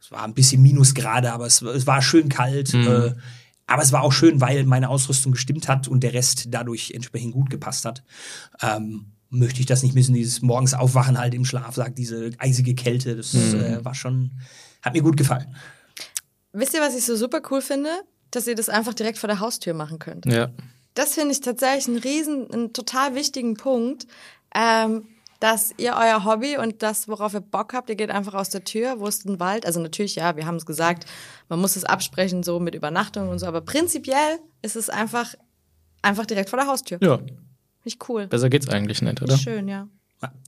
[0.00, 2.72] es war ein bisschen Minusgrade, aber es, es war schön kalt.
[2.74, 3.14] Äh,
[3.68, 7.34] aber es war auch schön, weil meine Ausrüstung gestimmt hat und der Rest dadurch entsprechend
[7.34, 8.02] gut gepasst hat.
[8.60, 13.14] Ähm, möchte ich das nicht missen, dieses morgens Aufwachen halt im Schlafsack, diese eisige Kälte,
[13.14, 14.32] das äh, war schon,
[14.82, 15.54] hat mir gut gefallen.
[16.52, 17.90] Wisst ihr, was ich so super cool finde?
[18.30, 20.24] Dass ihr das einfach direkt vor der Haustür machen könnt.
[20.24, 20.50] Ja.
[20.94, 24.06] Das finde ich tatsächlich einen riesen, einen total wichtigen Punkt,
[24.54, 25.06] ähm,
[25.40, 28.64] dass ihr euer Hobby und das, worauf ihr Bock habt, ihr geht einfach aus der
[28.64, 29.66] Tür, wo ist ein Wald?
[29.66, 31.06] Also natürlich, ja, wir haben es gesagt,
[31.48, 35.34] man muss es absprechen, so mit Übernachtung und so, aber prinzipiell ist es einfach,
[36.02, 36.98] einfach direkt vor der Haustür.
[37.00, 37.20] Ja,
[37.84, 38.26] ich cool.
[38.26, 39.38] besser geht's eigentlich nicht, oder?
[39.38, 39.88] Schön, ja.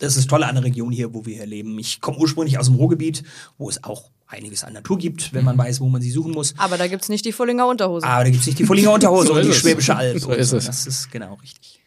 [0.01, 1.79] Das ist das Tolle an der Region hier, wo wir hier leben.
[1.79, 3.23] Ich komme ursprünglich aus dem Ruhrgebiet,
[3.57, 6.55] wo es auch einiges an Natur gibt, wenn man weiß, wo man sie suchen muss.
[6.57, 8.05] Aber da gibt's nicht die Fullinger Unterhose.
[8.05, 9.57] Aber da gibt's nicht die Fullinger Unterhose So und die es.
[9.57, 10.19] Schwäbische Alb.
[10.19, 10.67] So ist es.
[10.67, 11.80] Das ist genau richtig.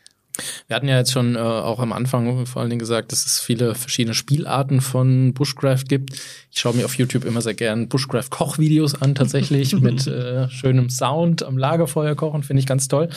[0.68, 3.40] Wir hatten ja jetzt schon äh, auch am Anfang vor allen Dingen gesagt, dass es
[3.40, 6.14] viele verschiedene Spielarten von Bushcraft gibt.
[6.52, 11.44] Ich schaue mir auf YouTube immer sehr gern Bushcraft-Kochvideos an, tatsächlich, mit äh, schönem Sound
[11.44, 13.10] am Lagerfeuer kochen, finde ich ganz toll.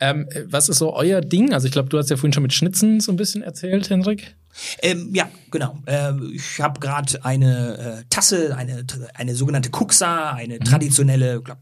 [0.00, 1.52] Ähm, äh, was ist so euer Ding?
[1.52, 4.34] Also ich glaube, du hast ja vorhin schon mit Schnitzen so ein bisschen erzählt, Henrik.
[4.82, 5.78] Ähm, ja, genau.
[5.86, 8.84] Ähm, ich habe gerade eine äh, Tasse, eine,
[9.14, 11.58] eine sogenannte Kuxa, eine traditionelle, glaub,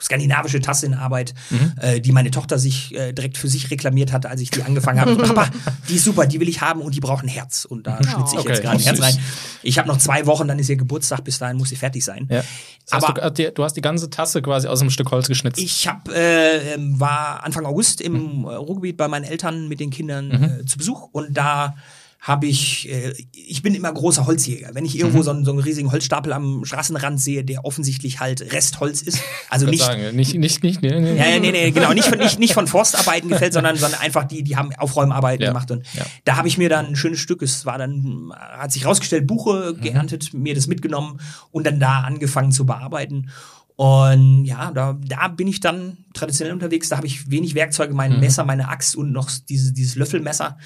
[0.00, 1.34] skandinavische Tasse in Arbeit,
[1.80, 5.00] äh, die meine Tochter sich äh, direkt für sich reklamiert hat, als ich die angefangen
[5.00, 5.16] habe.
[5.16, 5.48] Papa,
[5.88, 7.64] die ist super, die will ich haben und die braucht ein Herz.
[7.64, 9.18] Und da schnitze ich Okay, jetzt gerade ein Herz rein.
[9.62, 12.26] Ich habe noch zwei Wochen, dann ist ihr Geburtstag, bis dahin muss sie fertig sein.
[12.30, 12.42] Ja.
[12.84, 15.28] Das heißt, Aber du, äh, du hast die ganze Tasse quasi aus einem Stück Holz
[15.28, 15.60] geschnitzt.
[15.60, 19.90] ich hab, äh, ähm, war Anfang August im äh, Ruhrgebiet bei meinen Eltern mit den
[19.90, 21.76] Kindern äh, zu Besuch und da
[22.22, 24.74] habe ich, äh, ich bin immer großer Holzjäger.
[24.74, 25.22] Wenn ich irgendwo Mhm.
[25.22, 29.64] so, einen, so einen riesigen Holzstapel am Straßenrand sehe, der offensichtlich halt Restholz ist, also
[29.64, 31.16] Ich nicht, sagen, nicht, nicht, nicht, nee, nee.
[31.16, 34.42] ja, nee, nee, genau, nicht von, nicht, nicht von Forstarbeiten gefällt, sondern, sondern einfach die,
[34.42, 36.04] die haben Aufräumarbeiten Ja, gemacht und ja.
[36.24, 39.74] da habe ich mir dann ein schönes Stück, es war dann, hat sich rausgestellt, Buche
[39.76, 39.80] Mhm.
[39.80, 41.20] geerntet, mir das mitgenommen
[41.52, 43.30] und dann da angefangen zu bearbeiten.
[43.76, 48.12] Und ja, da, da bin ich dann traditionell unterwegs, da habe ich wenig Werkzeuge, mein
[48.14, 48.20] Mhm.
[48.20, 50.58] Messer, meine Axt und noch diese, dieses Löffelmesser.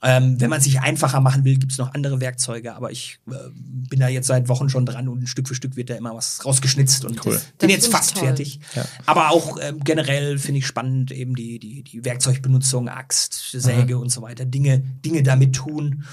[0.00, 3.98] Ähm, wenn man sich einfacher machen will, gibt's noch andere Werkzeuge, aber ich äh, bin
[3.98, 7.04] da jetzt seit Wochen schon dran und Stück für Stück wird da immer was rausgeschnitzt
[7.04, 7.32] und Cool.
[7.58, 8.24] bin Das jetzt fast toll.
[8.28, 8.60] fertig.
[8.76, 8.84] Ja.
[9.06, 14.10] Aber auch ähm, generell finde ich spannend eben die, die, die Werkzeugbenutzung, Axt, Säge und
[14.10, 16.04] so weiter, Dinge, Dinge damit tun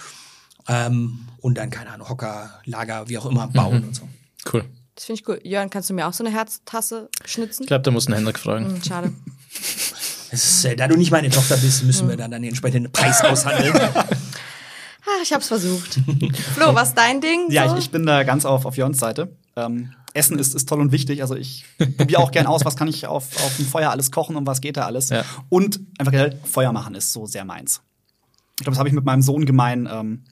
[0.67, 4.09] ähm, und dann, keine Ahnung, Hocker, Lager, wie auch immer, bauen und so.
[4.51, 4.65] Cool.
[4.95, 5.39] Das finde ich cool.
[5.43, 7.63] Jörn, kannst du mir auch so eine Herztasse schnitzen?
[7.63, 8.65] Ich glaube, da muss ein Hendrik fragen.
[8.65, 9.13] Hm, schade.
[10.31, 13.21] Ist, äh, da du nicht meine Tochter bist, müssen wir dann, dann den entsprechenden Preis
[13.21, 13.73] aushandeln.
[15.07, 15.99] Ah, ich hab's versucht.
[16.55, 17.51] Flo, was ist dein Ding?
[17.51, 17.75] Ja, so?
[17.75, 19.35] ich, ich bin da ganz auf, auf Jörns Seite.
[19.55, 21.21] Ähm, Essen ist, ist toll und wichtig.
[21.21, 21.65] Also ich
[21.97, 24.61] probiere auch gern aus, was kann ich auf, auf dem Feuer alles kochen und was
[24.61, 25.09] geht da alles.
[25.09, 25.23] Ja.
[25.49, 27.81] Und einfach generell Feuer machen ist so sehr meins.
[28.57, 29.87] Ich glaube, das habe ich mit meinem Sohn gemein.
[29.91, 30.23] Ähm,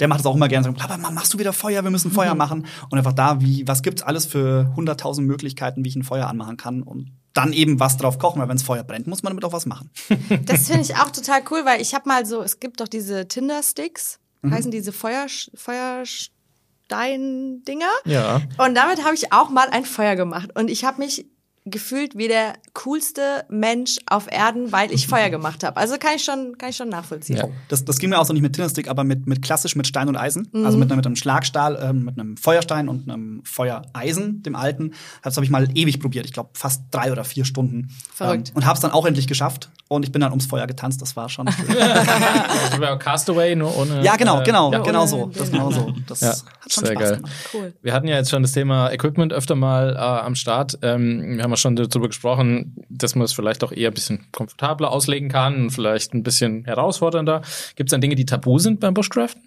[0.00, 0.64] der macht es auch immer gerne.
[0.64, 1.82] Sagt, Papa, machst du wieder Feuer?
[1.82, 2.66] Wir müssen Feuer machen.
[2.90, 6.56] Und einfach da, wie, was gibt's alles für hunderttausend Möglichkeiten, wie ich ein Feuer anmachen
[6.56, 6.82] kann.
[6.82, 9.66] Und dann eben was drauf kochen, weil wenn Feuer brennt, muss man damit auch was
[9.66, 9.90] machen.
[10.46, 13.28] Das finde ich auch total cool, weil ich habe mal so, es gibt doch diese
[13.28, 14.52] Tinder-Sticks, Mhm.
[14.52, 17.86] heißen diese Feuer, Feuerstein-Dinger.
[18.04, 18.42] Ja.
[18.58, 20.50] Und damit habe ich auch mal ein Feuer gemacht.
[20.54, 21.26] Und ich habe mich
[21.68, 25.76] gefühlt wie der coolste Mensch auf Erden, weil ich Feuer gemacht habe.
[25.78, 27.36] Also kann ich schon, kann ich schon nachvollziehen.
[27.38, 27.44] Ja.
[27.68, 30.08] Das, das ging mir auch so nicht mit Tinnerstick, aber mit, mit klassisch mit Stein
[30.08, 30.48] und Eisen.
[30.64, 34.92] Also mit, einem- mit einem Schlagstahl, ähm, mit einem Feuerstein und einem Feuereisen, dem alten.
[35.22, 36.24] Das habe ich mal ewig probiert.
[36.26, 37.88] Ich glaube, fast drei oder vier Stunden.
[38.14, 38.50] Verrückt.
[38.50, 39.70] Ähm, und habe es dann auch endlich geschafft.
[39.88, 41.02] Und ich bin dann ums Feuer getanzt.
[41.02, 41.76] Das war schon schön.
[41.78, 44.02] Also Castaway nur ohne.
[44.02, 45.26] ja, genau, äh, genau, Ja, genau ohne so.
[45.34, 45.92] Das genau so.
[46.06, 47.16] Das Ja, hat schon sehr Spaß geil.
[47.16, 47.32] gemacht.
[47.54, 47.74] Cool.
[47.82, 50.78] Wir hatten ja jetzt schon das Thema Equipment öfter mal äh, am Start.
[50.82, 54.26] Ähm, wir haben ja schon darüber gesprochen, dass man es vielleicht auch eher ein bisschen
[54.32, 57.42] komfortabler auslegen kann und vielleicht ein bisschen herausfordernder.
[57.74, 59.42] Gibt es dann Dinge, die tabu sind beim Bushcraften?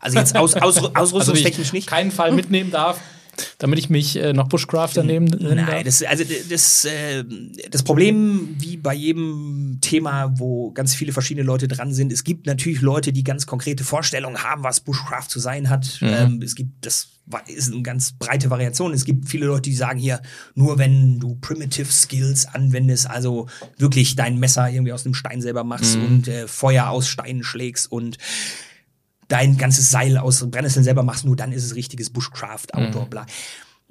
[0.00, 1.88] Also jetzt aus, aus, Also ausrüstungstechnisch ich nicht.
[1.88, 3.00] keinen Fall mitnehmen darf,
[3.58, 5.82] damit ich mich äh, noch Bushcrafter nehmen nennen Nein, darf?
[5.84, 7.24] das, also das, äh,
[7.70, 12.46] das Problem, wie bei jedem Thema, wo ganz viele verschiedene Leute dran sind, es gibt
[12.46, 15.98] natürlich Leute, die ganz konkrete Vorstellungen haben, was Bushcraft zu sein hat.
[16.02, 17.08] Ähm, es gibt, das
[17.46, 18.92] ist eine ganz breite Variation.
[18.92, 20.20] Es gibt viele Leute, die sagen hier,
[20.54, 25.64] nur wenn du Primitive Skills anwendest, also wirklich dein Messer irgendwie aus einem Stein selber
[25.64, 28.18] machst und äh, Feuer aus Steinen schlägst und
[29.30, 33.26] dein ganzes Seil aus Brennnesseln selber machst, nur dann ist es richtiges Bushcraft, Outdoor, bla.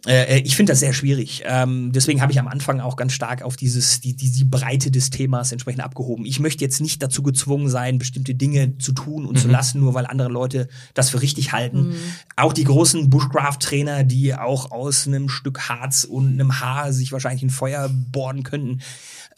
[0.05, 1.43] Äh, ich finde das sehr schwierig.
[1.45, 4.91] Ähm, deswegen habe ich am Anfang auch ganz stark auf dieses, die, die, die Breite
[4.91, 6.25] des Themas entsprechend abgehoben.
[6.25, 9.93] Ich möchte jetzt nicht dazu gezwungen sein, bestimmte Dinge zu tun und zu lassen, nur
[9.93, 11.95] weil andere Leute das für richtig halten.
[12.35, 17.43] Auch die großen Bushcraft-Trainer, die auch aus einem Stück Harz und einem Haar sich wahrscheinlich
[17.43, 18.81] ein Feuer bohren könnten,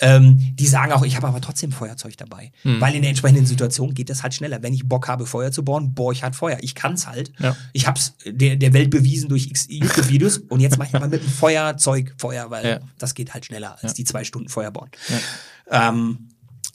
[0.02, 2.52] ähm, die sagen auch, ich habe aber trotzdem Feuerzeug dabei.
[2.64, 4.62] Weil in der entsprechenden Situation geht das halt schneller.
[4.64, 6.58] Wenn ich Bock habe, Feuer zu bohren, bohre ich halt Feuer.
[6.62, 7.32] Ich kann's halt.
[7.40, 7.56] Ja.
[7.74, 11.30] Ich hab's der, der Welt bewiesen durch YouTube-Videos und jetzt mache ich mal mit dem
[11.30, 12.80] Feuerzeug Feuer, weil Ja.
[12.98, 14.90] das geht halt schneller als die zwei Stunden Feuer bohren.
[15.70, 16.30] Ähm,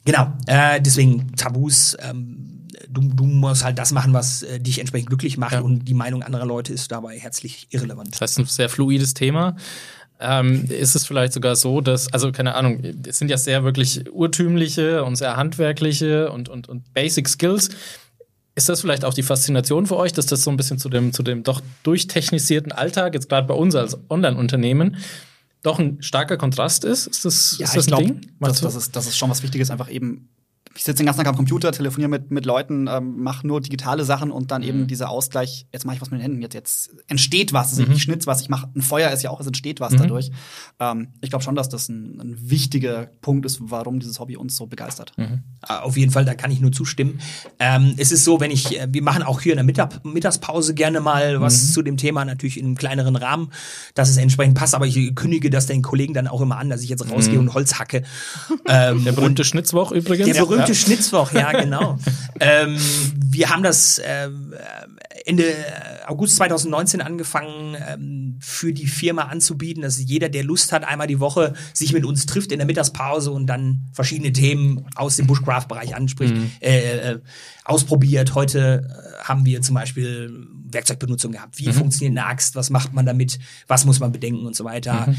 [0.05, 5.09] genau, äh, deswegen Tabus, ähm, du, du musst halt das machen, was äh, dich entsprechend
[5.09, 5.61] glücklich macht Ja.
[5.61, 8.13] und die Meinung anderer Leute ist dabei herzlich irrelevant.
[8.13, 9.55] Das heißt, ein sehr fluides Thema.
[10.19, 14.11] Ähm, ist es vielleicht sogar so, dass, also keine Ahnung, es sind ja sehr wirklich
[14.11, 17.69] urtümliche und sehr handwerkliche und, und, und Basic Skills.
[18.55, 21.13] Ist das vielleicht auch die Faszination für euch, dass das so ein bisschen zu dem,
[21.13, 24.97] zu dem doch durchtechnisierten Alltag, jetzt gerade bei uns als Online-Unternehmen,
[25.61, 27.05] doch ein starker Kontrast ist?
[27.05, 28.21] Ist das, ist das ein glaub, Ding?
[28.39, 30.29] Das, das, ist, das ist schon was Wichtiges, einfach eben.
[30.77, 34.05] Ich sitze den ganzen Tag am Computer, telefoniere mit, mit Leuten, ähm, mache nur digitale
[34.05, 34.67] Sachen und dann Mhm.
[34.67, 37.91] eben dieser Ausgleich, jetzt mache ich was mit den Händen, jetzt, jetzt entsteht was, Mhm.
[37.91, 40.29] ich schnitz was, ich mache ein Feuer ist ja auch, es entsteht was dadurch.
[40.79, 44.55] Ähm, ich glaube schon, dass das ein, ein wichtiger Punkt ist, warum dieses Hobby uns
[44.55, 45.13] so begeistert.
[45.17, 45.41] Mhm.
[45.67, 47.19] Äh, Auf jeden Fall, da kann ich nur zustimmen.
[47.59, 50.75] Ähm, es ist so, wenn ich, äh, wir machen auch hier in der Mittag Mittagspause
[50.75, 53.49] gerne mal was zu dem Thema, natürlich in einem kleineren Rahmen,
[53.95, 56.83] dass es entsprechend passt, aber ich kündige das den Kollegen dann auch immer an, dass
[56.83, 58.03] ich jetzt rausgehe und Holz hacke.
[58.69, 60.25] Ähm, Der berühmte Schnitzwoch übrigens.
[60.33, 60.73] Der berühmte Ja.
[60.73, 61.97] Schnitzwoch, ja, genau.
[62.39, 62.77] ähm,
[63.29, 64.29] wir haben das äh,
[65.25, 65.53] Ende
[66.07, 71.19] August 2019 angefangen, ähm, für die Firma anzubieten, dass jeder, der Lust hat, einmal die
[71.19, 75.95] Woche sich mit uns trifft in der Mittagspause und dann verschiedene Themen aus dem Bushcraft-Bereich
[75.95, 77.19] anspricht, äh, äh,
[77.65, 78.35] ausprobiert.
[78.35, 81.57] Heute äh, haben wir zum Beispiel Werkzeugbenutzung gehabt.
[81.57, 82.55] Wie funktioniert eine Axt?
[82.55, 83.39] Was macht man damit?
[83.67, 85.13] Was muss man bedenken und so weiter?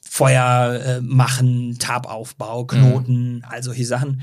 [0.00, 4.22] Feuer äh, machen, Tabaufbau, Knoten, all solche Sachen.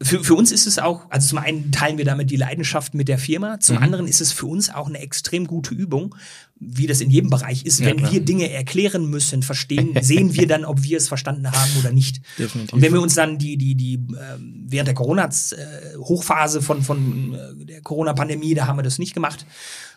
[0.00, 3.08] Für, für uns ist es auch, also zum einen teilen wir damit die Leidenschaft mit
[3.08, 3.82] der Firma, zum Mhm.
[3.82, 6.14] anderen ist es für uns auch eine extrem gute Übung,
[6.60, 7.80] wie das in jedem Bereich ist.
[7.80, 8.12] Ja, Wenn klar.
[8.12, 12.20] wir Dinge erklären müssen, verstehen, sehen wir dann, ob wir es verstanden haben oder nicht.
[12.38, 12.72] Definitiv.
[12.72, 17.64] Und wenn wir uns dann die, die, die ähm, während der Corona-Hochphase von, von äh,
[17.64, 19.46] der Corona-Pandemie, da haben wir das nicht gemacht,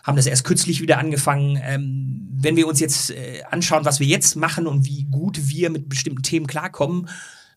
[0.03, 1.59] haben das erst kürzlich wieder angefangen.
[1.63, 5.69] Ähm, wenn wir uns jetzt äh, anschauen, was wir jetzt machen und wie gut wir
[5.69, 7.07] mit bestimmten Themen klarkommen,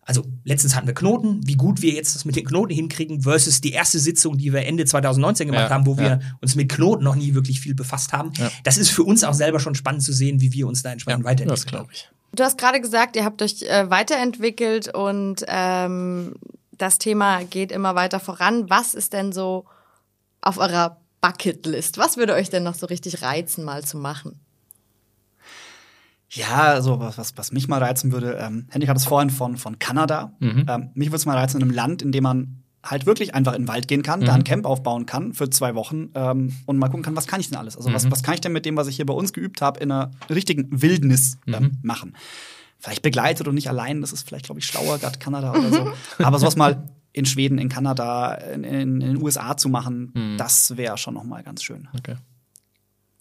[0.05, 3.59] also letztens hatten wir Knoten, wie gut wir jetzt das mit den Knoten hinkriegen versus
[3.59, 6.19] die erste Sitzung, die wir Ende 2019 gemacht Ja, haben, wo wir ja.
[6.41, 8.31] uns mit Knoten noch nie wirklich viel befasst haben.
[8.37, 8.51] Ja.
[8.63, 11.25] Das ist für uns auch selber schon spannend zu sehen, wie wir uns da entsprechend
[11.25, 11.69] das weiterentwickeln.
[11.69, 12.09] glaube ich.
[12.33, 16.35] Du hast gerade gesagt, ihr habt euch äh, weiterentwickelt und ähm,
[16.77, 18.69] das Thema geht immer weiter voran.
[18.69, 19.65] Was ist denn so
[20.41, 21.97] auf eurer Bucketlist?
[21.97, 24.39] Was würde euch denn noch so richtig reizen, mal zu machen?
[26.35, 29.57] Ja, also was, was, was mich mal reizen würde, ähm, Henrik hat es vorhin von,
[29.57, 30.33] von Kanada.
[30.39, 30.65] Mhm.
[30.69, 33.53] Ähm, mich würde es mal reizen in einem Land, in dem man halt wirklich einfach
[33.53, 34.39] in den Wald gehen kann, da Mhm.
[34.39, 37.49] ein Camp aufbauen kann für zwei Wochen ähm, und mal gucken kann, was kann ich
[37.49, 37.75] denn alles?
[37.77, 37.93] Also Mhm.
[37.95, 39.91] was, was kann ich denn mit dem, was ich hier bei uns geübt habe, in
[39.91, 41.71] einer richtigen Wildnis ähm, Mhm.
[41.81, 42.15] machen?
[42.77, 45.87] Vielleicht begleitet und nicht allein, das ist vielleicht, glaube ich, schlauer, gerade Kanada oder so.
[46.23, 46.83] Aber sowas mal
[47.13, 50.37] in Schweden, in Kanada, in, in, in den USA zu machen, Mhm.
[50.37, 51.87] das wäre schon noch mal ganz schön.
[51.97, 52.15] Okay.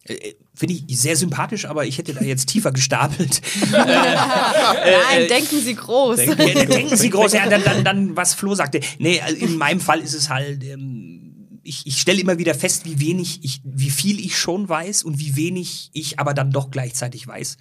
[0.04, 3.42] Äh, Finde ich sehr sympathisch, aber ich hätte da jetzt tiefer gestapelt.
[3.72, 6.20] Nein, denken Sie groß.
[6.24, 8.78] Ja, denken Sie groß, ja, dann, dann, dann, was Flo sagte.
[8.98, 11.24] Nee, also in meinem Fall ist es halt, ähm,
[11.64, 15.18] ich, ich stelle immer wieder fest, wie wenig ich, wie viel ich schon weiß und
[15.18, 17.56] wie wenig ich aber dann doch gleichzeitig weiß.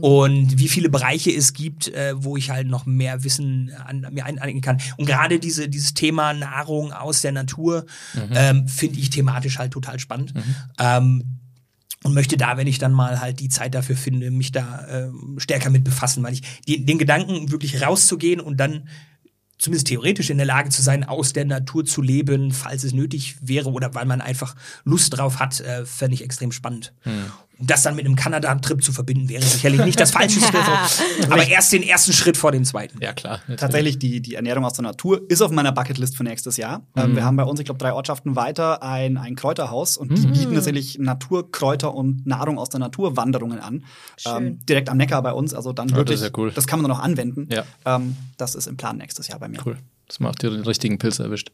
[0.00, 4.24] Und wie viele Bereiche es gibt, äh, wo ich halt noch mehr Wissen an, mir
[4.26, 4.78] einigen kann.
[4.96, 7.86] Und gerade diese, dieses Thema Nahrung aus der Natur
[8.34, 10.32] ähm, finde ich thematisch halt total spannend.
[10.78, 11.38] Ähm,
[12.02, 15.36] und möchte da, wenn ich dann mal halt die Zeit dafür finde, mich da ähm,
[15.38, 18.88] stärker mit befassen, weil ich die, den Gedanken wirklich rauszugehen und dann
[19.58, 23.36] zumindest theoretisch in der Lage zu sein, aus der Natur zu leben, falls es nötig
[23.40, 26.92] wäre oder weil man einfach Lust drauf hat, äh, fände ich extrem spannend.
[27.51, 31.46] Und das dann mit einem Kanada-Trip zu verbinden, wäre sicherlich nicht das falsche Schritt, aber
[31.46, 33.00] erst den ersten Schritt vor dem zweiten.
[33.00, 33.38] Ja, klar.
[33.40, 33.60] natürlich.
[33.60, 36.82] Tatsächlich, die, die Ernährung aus der Natur ist auf meiner Bucketlist für nächstes Jahr.
[36.96, 40.26] Ähm, wir haben bei uns, ich glaube, drei Ortschaften weiter ein, ein Kräuterhaus und die
[40.26, 43.84] bieten tatsächlich Naturkräuter und Nahrung aus der Natur Wanderungen an.
[44.26, 46.50] Ähm, direkt am Neckar bei uns, also dann das wirklich, ist ja cool.
[46.52, 47.48] das kann man dann auch anwenden.
[47.50, 47.64] Ja.
[47.84, 49.58] Ähm, das ist im Plan nächstes Jahr bei mir.
[49.64, 49.78] Cool.
[50.08, 51.52] Das macht dir den richtigen Pilz erwischt.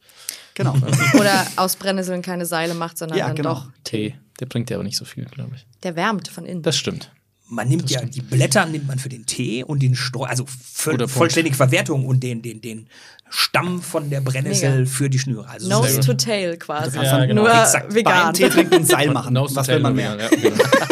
[0.55, 0.75] Genau.
[1.15, 3.55] Oder aus Brennnesseln keine Seile macht, sondern Ja, dann genau.
[3.55, 3.67] doch.
[3.85, 4.15] Tee.
[4.41, 5.67] Der bringt dir aber nicht so viel, glaube ich.
[5.83, 6.63] Der wärmt von innen.
[6.63, 7.11] Das stimmt.
[7.51, 11.57] Man nimmt ja die Blätter nimmt man für den Tee und den Streu, also vollständige
[11.57, 12.89] Verwertung und den, den, den
[13.31, 14.91] Stamm von der Brennnessel Mega.
[14.91, 15.49] für die Schnüre.
[15.49, 16.91] Also Nose to tail quasi.
[16.99, 18.25] kannst dann Nur exakt vegan.
[18.27, 19.33] Beim Tee trinken und Seil machen.
[19.33, 20.19] Nose to Was tail will man mehr?
[20.19, 20.51] vegan, Ja,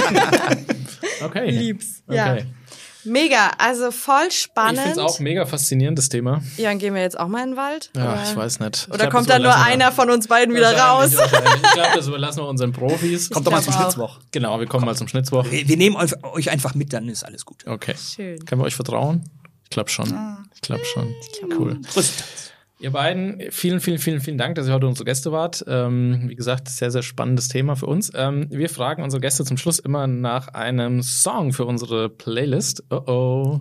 [0.09, 0.57] genau.
[1.27, 1.51] okay.
[1.51, 2.03] Lieb's.
[2.07, 2.17] Okay.
[2.17, 2.37] Ja.
[3.07, 4.79] Mega, also voll Ich spannend.
[4.81, 6.43] finde es auch mega faszinierend, das Thema.
[6.57, 7.91] Ja, dann gehen wir jetzt auch mal in den Wald?
[7.97, 8.23] Ja, oder?
[8.25, 8.77] ich weiß nicht.
[8.77, 11.13] Ich Oder glaub, kommt dann nur einer von uns beiden wieder raus?
[11.13, 13.31] Ich glaube, das überlassen wir unseren Profis.
[13.31, 13.81] Kommt doch mal glaub zum auch.
[13.93, 14.21] Schnitzwoch.
[14.33, 15.51] Genau, wir kommen mal zum Schnitzwoch.
[15.51, 17.65] Wir, wir nehmen euch, einfach mit, dann ist alles gut.
[17.67, 17.95] Okay.
[17.97, 18.45] Schön.
[18.45, 19.29] Können wir euch vertrauen?
[19.65, 20.07] Ich glaube schon.
[20.55, 21.15] Ich glaube schon.
[21.59, 21.81] Cool.
[21.93, 22.53] Größtenteils.
[22.79, 25.65] Ihr beiden, vielen, vielen, vielen, vielen Dank, dass ihr heute unsere Gäste wart.
[25.67, 28.13] Ähm, wie gesagt, sehr, sehr spannendes Thema für uns.
[28.15, 32.85] Ähm, wir fragen unsere Gäste zum Schluss immer nach einem Song für unsere Playlist.
[32.91, 33.61] Oh oh.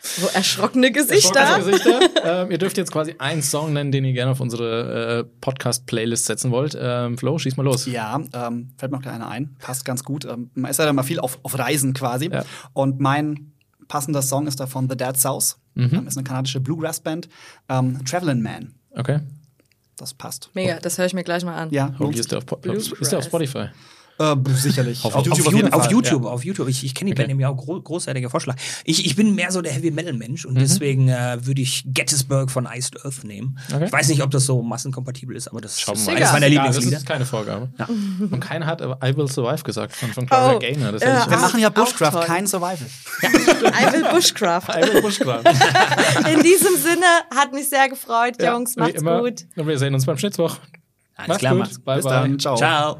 [0.00, 1.40] So erschrockene Gesichter.
[1.40, 2.00] Erschrockene Gesichter.
[2.24, 6.24] ähm, ihr dürft jetzt quasi einen Song nennen, den ihr gerne auf unsere äh, Podcast-Playlist
[6.24, 6.76] setzen wollt.
[6.78, 7.84] Ähm, Flo, schieß mal los.
[7.84, 9.56] Ja, ähm, fällt mir noch einer ein.
[9.60, 10.24] Passt ganz gut.
[10.24, 12.30] Ähm, man ist ja dann mal viel auf, auf Reisen quasi.
[12.30, 12.44] Ja.
[12.72, 13.52] Und mein
[13.88, 15.56] passender Song ist da von The Dead South.
[15.74, 15.90] Mhm.
[15.92, 17.28] Ähm, ist eine kanadische Bluegrass-Band.
[17.68, 18.74] Ähm, Travelin' Man.
[18.92, 19.20] Okay.
[19.96, 20.50] Das passt.
[20.54, 21.70] Mega, das höre ich mir gleich mal an.
[21.70, 22.88] Ja, Holy ist der auf, Bluegrass.
[22.88, 23.66] ist der auf Spotify?
[24.18, 25.04] Äh, sicherlich.
[25.04, 25.90] Auf- Auf, auf, jeden auf.
[25.90, 26.68] YouTube, auf YouTube.
[26.68, 27.22] Ich, ich kenne die Okay.
[27.22, 28.56] Band nämlich auch gro großartiger Vorschlag.
[28.84, 30.50] Ich, ich bin mehr so der Heavy Metal Mensch Mhm.
[30.50, 33.58] und deswegen äh, würde ich Gettysburg von Iced Earth nehmen.
[33.72, 33.86] Okay.
[33.86, 36.62] Ich weiß nicht, ob das so massenkompatibel ist, aber das Schauen ist eines meiner Ja,
[36.64, 36.90] Lieblingslieder.
[36.92, 37.68] Das ist keine Vorgabe.
[38.30, 40.92] Und keiner hat I Will Survive gesagt von, von Oh, Claudia Gaynor.
[40.92, 41.28] Das ja.
[41.30, 42.78] Wir machen ja Bushcraft, kein Survival.
[43.22, 44.68] I will Bushcraft.
[44.68, 45.44] I Will Bushcraft.
[46.32, 48.76] In diesem Sinne hat mich sehr gefreut, Ja, Jungs.
[48.76, 49.20] Macht's immer.
[49.20, 49.44] gut.
[49.56, 50.56] Und wir sehen uns beim Schnitzwoch.
[51.16, 51.60] Alles Macht's klar, gut.
[51.60, 51.78] macht's.
[51.80, 52.12] Bye, Bis bye.
[52.12, 52.38] dann.
[52.38, 52.56] Ciao.
[52.56, 52.96] Ciao.